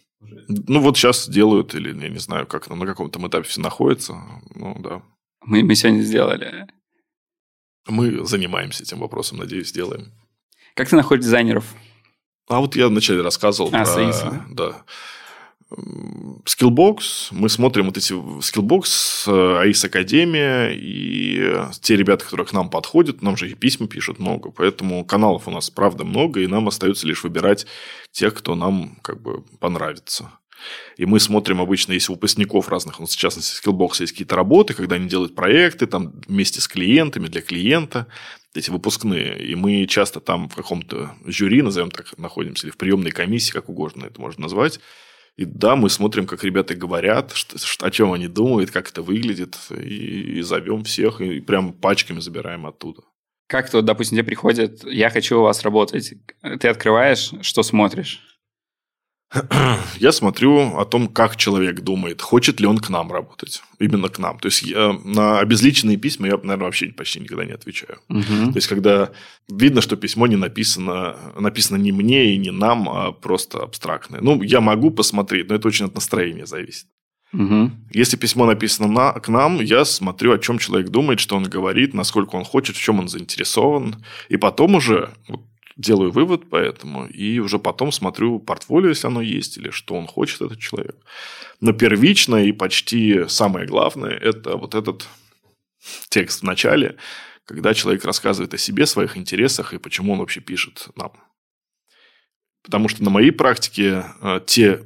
[0.48, 4.14] Ну, вот сейчас делают, или я не знаю, как на каком-то этапе все находится.
[4.54, 5.02] Ну, да.
[5.44, 6.66] Мы, мы сегодня сделали.
[7.86, 10.12] Мы занимаемся этим вопросом, надеюсь, сделаем.
[10.74, 11.64] Как ты находишь дизайнеров?
[12.48, 13.86] А вот я вначале рассказывал а, про...
[13.86, 14.44] Союз, да?
[14.50, 14.84] да.
[16.44, 23.20] Skillbox, мы смотрим вот эти Skillbox, AIS Академия и те ребята, которые к нам подходят,
[23.20, 27.08] нам же и письма пишут много, поэтому каналов у нас правда много, и нам остается
[27.08, 27.66] лишь выбирать
[28.12, 30.30] тех, кто нам как бы понравится.
[30.96, 34.96] И мы смотрим обычно, у выпускников разных, ну, в частности, Skillbox есть какие-то работы, когда
[34.96, 38.06] они делают проекты там вместе с клиентами, для клиента,
[38.54, 39.38] эти выпускные.
[39.44, 43.68] И мы часто там в каком-то жюри, назовем так, находимся, или в приемной комиссии, как
[43.68, 44.80] угодно это можно назвать.
[45.36, 49.58] И да, мы смотрим, как ребята говорят, что, о чем они думают, как это выглядит,
[49.70, 53.02] и, и зовем всех, и прям пачками забираем оттуда.
[53.46, 58.22] Как то, допустим, тебе приходит, я хочу у вас работать, ты открываешь, что смотришь?
[59.98, 63.62] я смотрю о том, как человек думает, хочет ли он к нам работать.
[63.78, 64.38] Именно к нам.
[64.38, 67.98] То есть, я, на обезличенные письма я, наверное, вообще почти никогда не отвечаю.
[68.08, 68.52] Мгм.
[68.52, 69.10] То есть, когда
[69.48, 74.20] видно, что письмо не написано, написано не мне и не нам, а просто абстрактное.
[74.20, 76.86] Ну, я могу посмотреть, но это очень от настроения зависит.
[77.32, 77.88] Мгм.
[77.92, 81.92] Если письмо написано на, к нам, я смотрю, о чем человек думает, что он говорит,
[81.92, 83.96] насколько он хочет, в чем он заинтересован.
[84.28, 85.40] И потом уже вот,
[85.76, 87.06] делаю вывод по этому.
[87.06, 90.96] И уже потом смотрю портфолио, если оно есть, или что он хочет, этот человек.
[91.60, 95.06] Но первично и почти самое главное– это вот этот
[96.08, 96.96] текст в начале,
[97.44, 101.12] когда человек рассказывает о себе, своих интересах и почему он вообще пишет нам.
[102.62, 104.82] Потому что на моей практике э, те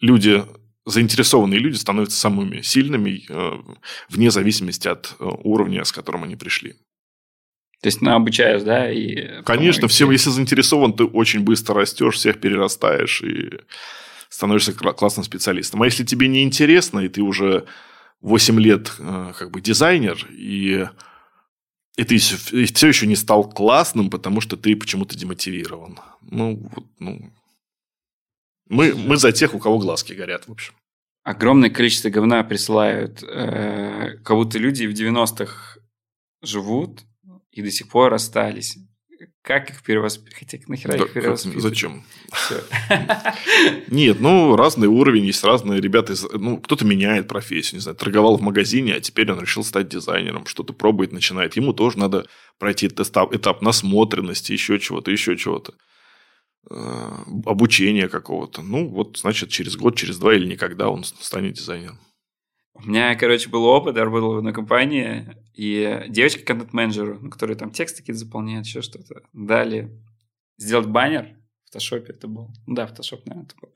[0.00, 0.44] люди,
[0.84, 3.74] заинтересованные люди становятся самыми сильными э,
[4.10, 6.76] вне зависимости от э, уровня, с которым они пришли.
[7.82, 8.90] То есть, ну, обучаешь, да?
[8.90, 9.90] И Конечно, помогаешь.
[9.90, 13.58] все, если заинтересован, ты очень быстро растешь, всех перерастаешь и
[14.28, 15.82] становишься кла- классным специалистом.
[15.82, 17.66] А если тебе не интересно, и ты уже
[18.20, 20.86] 8 лет э, как бы дизайнер, и,
[21.96, 25.98] и ты все еще не стал классным, потому что ты почему-то демотивирован.
[26.22, 27.32] Ну, вот, ну...
[28.68, 30.74] Мы, мы за тех, у кого глазки горят, в общем.
[31.24, 33.24] Огромное количество говна присылают.
[33.24, 35.78] э, как будто люди в 90-х
[36.42, 37.02] живут
[37.52, 38.76] и до сих пор расстались.
[39.42, 40.34] Как их перевоспитать?
[40.38, 41.62] Хотя нахера Да, их перевоспитывать?
[41.62, 42.04] зачем?
[43.88, 46.14] Нет, ну, разный уровень, есть разные ребята.
[46.32, 50.46] Ну, кто-то меняет профессию, не знаю, торговал в магазине, а теперь он решил стать дизайнером,
[50.46, 51.56] что-то пробует, начинает.
[51.56, 52.26] Ему тоже надо
[52.58, 55.74] пройти этап, этап насмотренности, еще чего-то, еще чего-то.
[56.70, 57.10] Э,
[57.46, 58.62] Обучения какого-то.
[58.62, 62.00] Ну, вот, значит, через год, через два или никогда он станет дизайнером.
[62.74, 67.56] У меня, короче, был опыт, я работал в одной компании, и девочка контент-менеджеру, ну, которая
[67.56, 69.90] там тексты какие-то заполняет, еще что-то, дали
[70.56, 72.50] сделать баннер в фотошопе это был.
[72.66, 73.74] Ну Да, фотошоп, наверное, это был.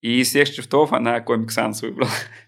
[0.00, 2.10] И из всех шрифтов она Comic Sans выбрала.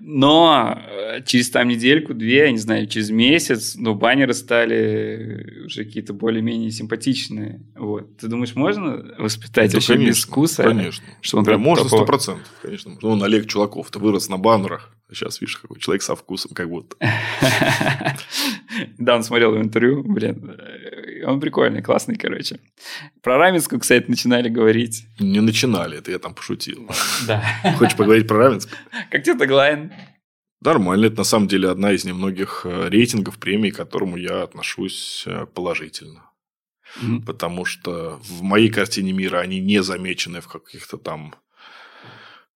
[0.00, 5.84] Но э, через там недельку, две, я не знаю, через месяц, ну, баннеры стали уже
[5.84, 7.60] какие-то более-менее симпатичные.
[7.74, 8.16] Вот.
[8.18, 10.62] Ты думаешь, можно воспитать Да, вообще без вкуса?
[10.64, 11.04] Конечно.
[11.20, 12.90] что он Да, прям можно, сто процентов, конечно.
[12.92, 13.08] можно.
[13.08, 14.90] Вон Олег Чулаков-то вырос на баннерах.
[15.12, 16.96] Сейчас, видишь, какой человек со вкусом, как будто.
[18.98, 20.56] Да, он смотрел интервью, блин.
[21.24, 22.60] Он прикольный, классный, короче.
[23.22, 25.06] Про Раменскую, кстати, начинали говорить.
[25.18, 26.88] Не начинали, это я там пошутил.
[27.26, 27.42] Да.
[27.78, 28.68] Хочешь поговорить про Равенск?
[29.10, 29.92] Как тебе таглайн?
[30.62, 31.06] Нормально.
[31.06, 35.46] Это на самом деле одна из немногих э, рейтингов премий, к которому я отношусь э,
[35.46, 36.24] положительно.
[37.00, 37.22] Мгм.
[37.22, 41.34] Потому что в моей картине мира они не замечены в каких-то там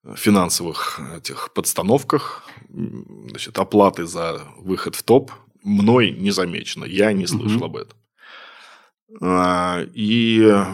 [0.05, 2.45] э, финансовых этих подстановках.
[2.69, 6.85] Значит, оплаты за выход в топ мной не замечено.
[6.85, 7.65] Я не слышал Мгм.
[7.65, 7.99] об этом.
[9.21, 10.65] А, И э,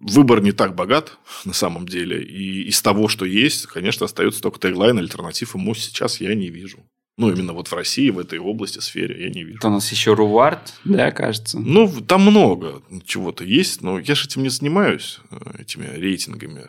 [0.00, 2.22] выбор не так богат на самом деле.
[2.22, 4.98] И из того, что есть, конечно, остается только теглайн.
[4.98, 6.78] Альтернатив ему сейчас я не вижу.
[7.16, 9.58] Ну, именно вот в России, в этой области, сфере я не вижу.
[9.58, 11.60] Это у нас еще Рувард, да, кажется.
[11.60, 16.66] Ну, там много чего-то есть, но я же этим не занимаюсь, э, этими рейтингами.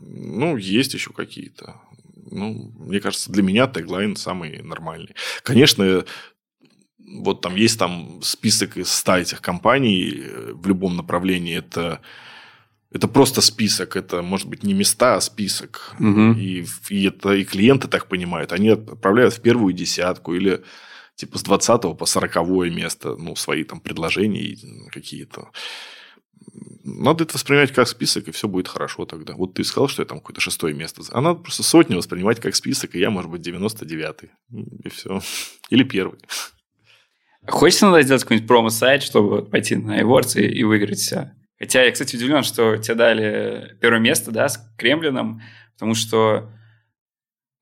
[0.00, 1.80] Ну, есть еще какие-то.
[2.30, 5.14] Ну, мне кажется, для меня теглайн самый нормальный.
[5.42, 6.04] Конечно,
[7.10, 11.56] вот там есть там список из 100 этих компаний э, в любом направлении.
[11.56, 12.00] Это,
[12.90, 13.96] это просто список.
[13.96, 15.94] Это, может быть, не места, а список.
[15.98, 16.32] Мгм.
[16.38, 18.52] И, и это и клиенты так понимают.
[18.52, 20.62] Они отправляют в первую десятку или
[21.16, 22.36] типа с 20 по 40
[22.70, 24.56] место, ну, свои там предложения
[24.90, 25.50] какие-то.
[26.84, 29.34] Надо это воспринимать как список, и все будет хорошо тогда.
[29.34, 31.02] Вот ты сказал, что я там какое-то шестое место.
[31.10, 34.30] А надо просто сотню воспринимать как список, и я, может быть, 99-й.
[34.84, 35.20] И все.
[35.70, 36.18] Или первый.
[37.48, 41.32] Хочется иногда сделать какой-нибудь промо-сайт, чтобы пойти на Awards и, и выиграть все.
[41.58, 45.40] Хотя я, кстати, удивлен, что тебе дали первое место, да, с Кремлином,
[45.74, 46.50] потому что...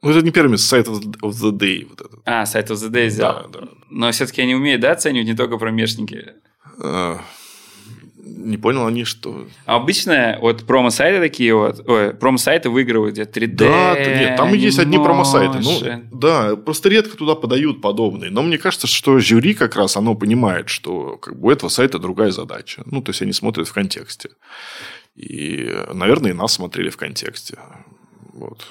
[0.02, 1.86] Ну, это не первый место, сайт of the- day.
[1.88, 2.20] Вот этот.
[2.26, 3.48] А, сайт of the Day взял.
[3.50, 3.68] Да, да.
[3.90, 6.34] Но все-таки они умеют, да, оценивать не только промежники.
[6.82, 7.20] А,
[8.28, 9.46] Не понял они, что...
[9.66, 14.58] А обычно вот промо-сайты такие вот, ой, промо-сайты выигрывают где-то 3D, Да, нет, там и
[14.58, 15.58] есть одни промо-сайты.
[15.60, 18.32] Ну, да, просто редко туда подают подобные.
[18.32, 22.00] Но мне кажется, что жюри как раз оно понимает, что как бы, у этого сайта
[22.00, 22.82] другая задача.
[22.86, 24.30] Ну, то есть, они смотрят в контексте.
[25.14, 27.58] И, наверное, и нас смотрели в контексте.
[28.32, 28.66] Вот.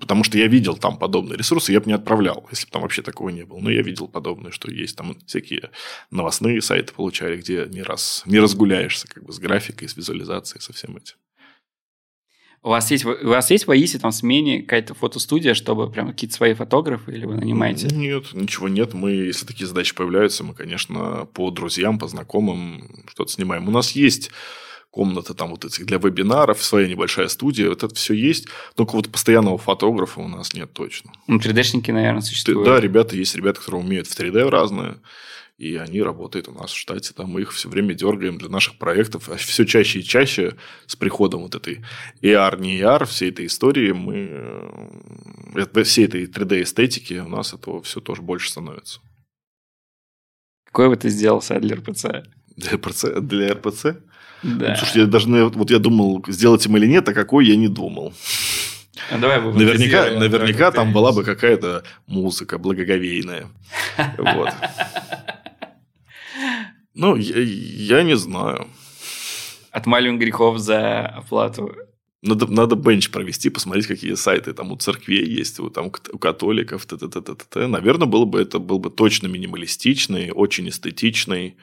[0.00, 3.02] Потому что я видел там подобные ресурсы, я бы не отправлял, если бы там вообще
[3.02, 3.58] такого не было.
[3.58, 5.70] Но я видел подобное, что есть там всякие
[6.10, 10.72] новостные сайты получали, где не раз не разгуляешься как бы с графикой, с визуализацией, со
[10.72, 11.16] всем этим.
[12.62, 16.34] У вас есть, у вас есть в АИСе там смене какая-то фотостудия, чтобы прям какие-то
[16.34, 17.86] свои фотографы, или вы нанимаете?
[17.94, 18.92] Нет, ничего нет.
[18.92, 23.68] Мы, если такие задачи появляются, мы, конечно, по друзьям, по знакомым что-то снимаем.
[23.68, 24.32] У нас есть
[24.96, 29.12] комната там вот этих для вебинаров, своя небольшая студия, вот это все есть, только вот
[29.12, 31.12] постоянного фотографа у нас нет точно.
[31.26, 32.64] Ну, 3D-шники, наверное, существуют.
[32.64, 34.94] Да, ребята, есть ребята, которые умеют в 3D разные,
[35.58, 38.78] и они работают у нас в штате, там мы их все время дергаем для наших
[38.78, 40.56] проектов, а все чаще и чаще
[40.86, 41.84] с приходом вот этой
[42.22, 44.28] AR, не AR, всей этой истории, мы,
[45.54, 49.00] э, всей этой 3D-эстетики у нас этого все тоже больше становится.
[50.64, 52.06] Какой бы ты сделал сайт для РПЦ?
[52.56, 53.20] Для РПЦ?
[53.20, 53.84] Для РПЦ?
[54.42, 54.70] Да.
[54.70, 57.68] Ну, слушай, я даже, вот я думал, сделать им или нет, а какой я не
[57.68, 58.12] думал.
[59.10, 63.48] А давай наверняка, наверняка там была бы какая-то музыка благоговейная.
[64.18, 64.50] Вот.
[66.94, 67.42] Ну, я,
[67.98, 68.68] я не знаю.
[69.70, 71.76] Отмаливаем грехов за оплату.
[72.22, 76.86] Надо, надо бенч провести, посмотреть, какие сайты там у церквей есть, у, там, у католиков,
[76.86, 77.66] т -т -т -т -т -т.
[77.66, 81.56] Наверное, было бы это был бы точно минималистичный, очень эстетичный,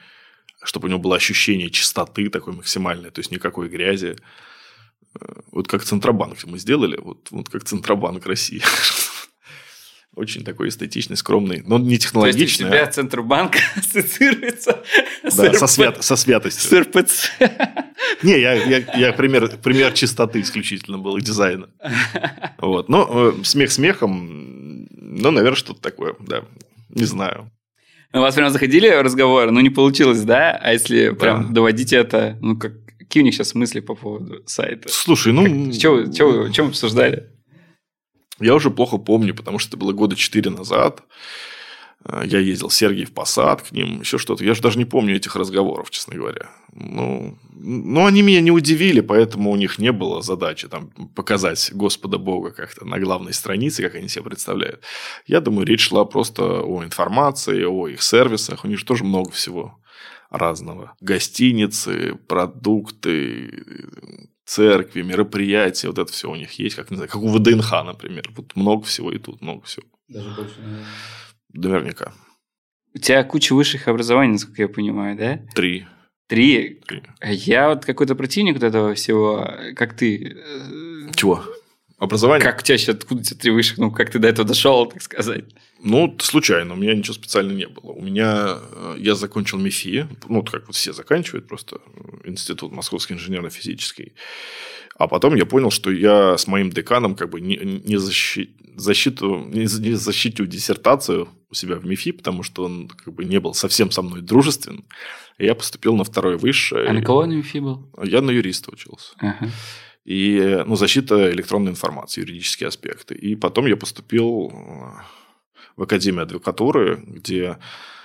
[0.64, 4.16] чтобы у него было ощущение чистоты такой максимальной, то есть никакой грязи.
[5.20, 8.62] Э, вот как Центробанк мы сделали, вот, вот как Центробанк России.
[10.16, 12.40] Очень такой эстетичный, скромный, но не технологичный.
[12.40, 14.84] То есть у тебя Центробанк ассоциируется
[15.24, 16.70] да, со, свят, со святостью.
[16.70, 17.30] С РПЦ.
[18.22, 21.68] Не, я, я, я пример, пример чистоты исключительно был, и дизайна.
[22.58, 22.88] Вот.
[22.88, 26.44] Но э, смех смехом, ну, наверное, что-то такое, да.
[26.90, 27.50] Не знаю.
[28.14, 30.52] У вас прям заходили разговоры, но не получилось, да?
[30.52, 31.14] А если да.
[31.16, 34.88] прям доводить это, ну, как, какие у них сейчас мысли по поводу сайта?
[34.88, 35.72] Слушай, ну...
[35.72, 37.30] Что, что обсуждали?
[38.40, 41.02] Я уже плохо помню, потому что это было года четыре назад.
[42.04, 44.44] Э, я ездил в Сергий в Посад к ним, еще что-то.
[44.44, 46.50] Я же даже не помню этих разговоров, честно говоря.
[46.72, 52.18] Ну, ну, они меня не удивили, поэтому у них не было задачи там, показать Господа
[52.18, 54.82] Бога как-то на главной странице, как они себе представляют.
[55.26, 58.64] Я думаю, речь шла просто о информации, о их сервисах.
[58.64, 59.78] У них же тоже много всего
[60.30, 60.94] разного.
[61.00, 63.64] Гостиницы, продукты,
[64.44, 68.30] церкви, мероприятия, вот это все у них есть, как, не знаю, как у ВДНХ, например.
[68.36, 69.86] Вот много всего и тут много всего.
[70.08, 70.86] Даже больше, наверное.
[71.54, 72.12] Наверняка.
[72.94, 75.40] У тебя куча высших образований, насколько я понимаю, да?
[75.54, 75.86] Три.
[76.28, 76.80] Три?
[76.86, 77.02] Три.
[77.20, 80.36] А я вот какой-то противник вот этого всего, как ты.
[81.14, 81.44] Чего?
[81.98, 82.44] Образование?
[82.44, 83.78] Как у тебя сейчас, откуда у тебя три высших?
[83.78, 85.44] Ну, как ты до этого дошел, так сказать?
[85.80, 87.92] Ну, случайно, у меня ничего специального не было.
[87.92, 91.78] У меня, э, я закончил МИФИ, ну, как вот все заканчивают, просто
[92.24, 94.14] институт Московский инженерно-физический.
[94.96, 99.44] А потом я понял, что я с моим деканом как бы не, не, защи, защиту,
[99.46, 103.54] не, не защитил диссертацию у себя в МИФИ, потому что он как бы не был
[103.54, 104.84] совсем со мной дружествен.
[105.38, 106.88] И я поступил на второе высшее.
[106.88, 107.90] А на кого на МИФИ был?
[108.02, 109.14] Я на юриста учился.
[109.18, 109.50] Ага.
[110.04, 113.14] И, ну, защита электронной информации, юридические аспекты.
[113.14, 114.52] И потом я поступил
[115.76, 117.58] в Академию адвокатуры, где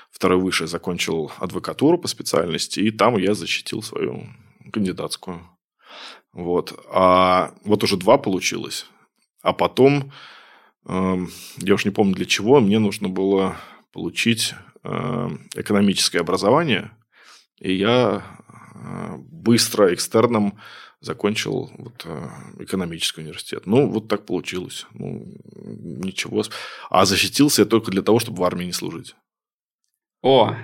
[0.10, 4.28] второй высшее закончил адвокатуру по специальности, и там я защитил свою
[4.72, 5.42] кандидатскую.
[6.34, 6.80] Вот.
[6.92, 8.86] А вот уже два получилось.
[9.42, 10.12] А потом,
[10.86, 11.18] э,
[11.58, 13.56] я уж не помню для чего, мне нужно было
[13.92, 14.54] получить
[14.84, 16.92] э, экономическое образование.
[17.60, 18.24] И я
[18.74, 20.60] э, быстро экстерном
[21.02, 22.30] закончил вот, э,
[22.60, 23.66] экономический университет.
[23.66, 24.86] Ну, вот так получилось.
[24.94, 25.26] Ну,
[25.56, 26.44] ничего.
[26.90, 29.16] А защитился я только для того, чтобы в армии не служить.
[30.22, 30.56] О!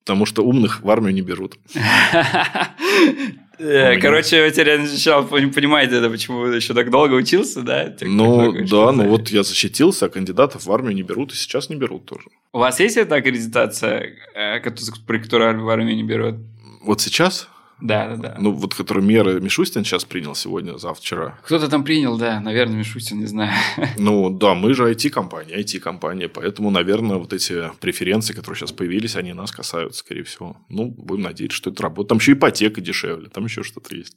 [0.00, 1.58] Потому что умных в армию не берут.
[3.58, 7.94] Э, короче, вы теперь начал понимаете, это почему еще так долго учился, да?
[8.00, 11.76] Ну, да, ну вот я защитился, а кандидатов в армию не берут, и сейчас не
[11.76, 12.24] берут тоже.
[12.52, 14.60] У вас есть эта аккредитация, э,
[15.06, 16.36] при которой в армию не берут?
[16.82, 17.48] Вот сейчас?
[17.82, 18.36] Да, да, да.
[18.38, 21.40] Ну, вот который меры Мишустин сейчас принял сегодня, завтра.
[21.42, 23.50] Кто-то там принял, да, наверное, Мишустин, не знаю.
[23.98, 29.32] Ну, да, мы же IT-компания, IT-компания, поэтому, наверное, вот эти преференции, которые сейчас появились, они
[29.32, 30.56] нас касаются, скорее всего.
[30.68, 32.08] Ну, будем надеяться, что это работает.
[32.08, 34.16] Там еще ипотека дешевле, там еще что-то есть.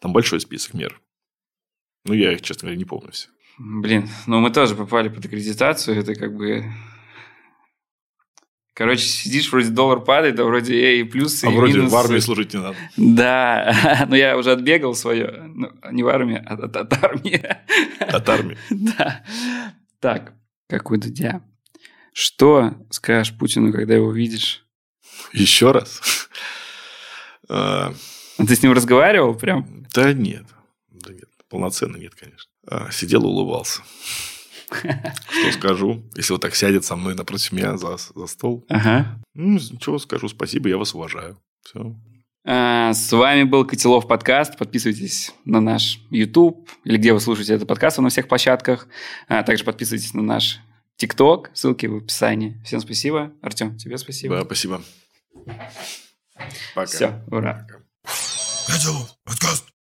[0.00, 0.98] Там большой список мер.
[2.06, 3.28] Ну, я их, честно говоря, не помню все.
[3.58, 6.64] Блин, ну мы тоже попали под аккредитацию, это как бы
[8.76, 11.94] Короче, сидишь, вроде доллар падает, а вроде и плюсы, а и вроде минусы.
[11.94, 12.76] в армии служить не надо.
[12.98, 15.50] Да, но я уже отбегал свое.
[15.54, 17.42] Ну, не в армии, а от, от армии.
[18.00, 18.58] От армии.
[18.70, 19.24] Да.
[19.98, 20.34] Так,
[20.68, 21.40] как у Дудя.
[22.12, 24.66] Что скажешь Путину, когда его увидишь?
[25.32, 26.28] Еще раз?
[27.48, 27.94] А,
[28.36, 29.86] а ты с ним разговаривал прям?
[29.94, 30.44] Да нет.
[30.90, 31.30] Да нет.
[31.48, 32.50] Полноценно нет, конечно.
[32.66, 33.80] А, сидел и улыбался.
[34.70, 38.64] Что скажу, если вот так сядет со мной напротив меня за, за стол?
[38.68, 39.20] Ага.
[39.34, 41.38] Ну, чего скажу, спасибо, я вас уважаю.
[41.62, 41.94] Все.
[42.48, 44.56] А, с вами был Котелов подкаст.
[44.56, 48.86] Подписывайтесь на наш YouTube или где вы слушаете этот подкаст на всех площадках.
[49.26, 50.60] А также подписывайтесь на наш
[50.96, 52.60] ТикТок, ссылки в описании.
[52.64, 53.32] Всем спасибо.
[53.42, 54.36] Артем, тебе спасибо.
[54.36, 54.82] Да, спасибо.
[56.74, 56.86] Пока.
[56.86, 57.66] Все, ура.
[57.68, 57.80] Пока.
[58.68, 59.75] Пятилов, подкаст.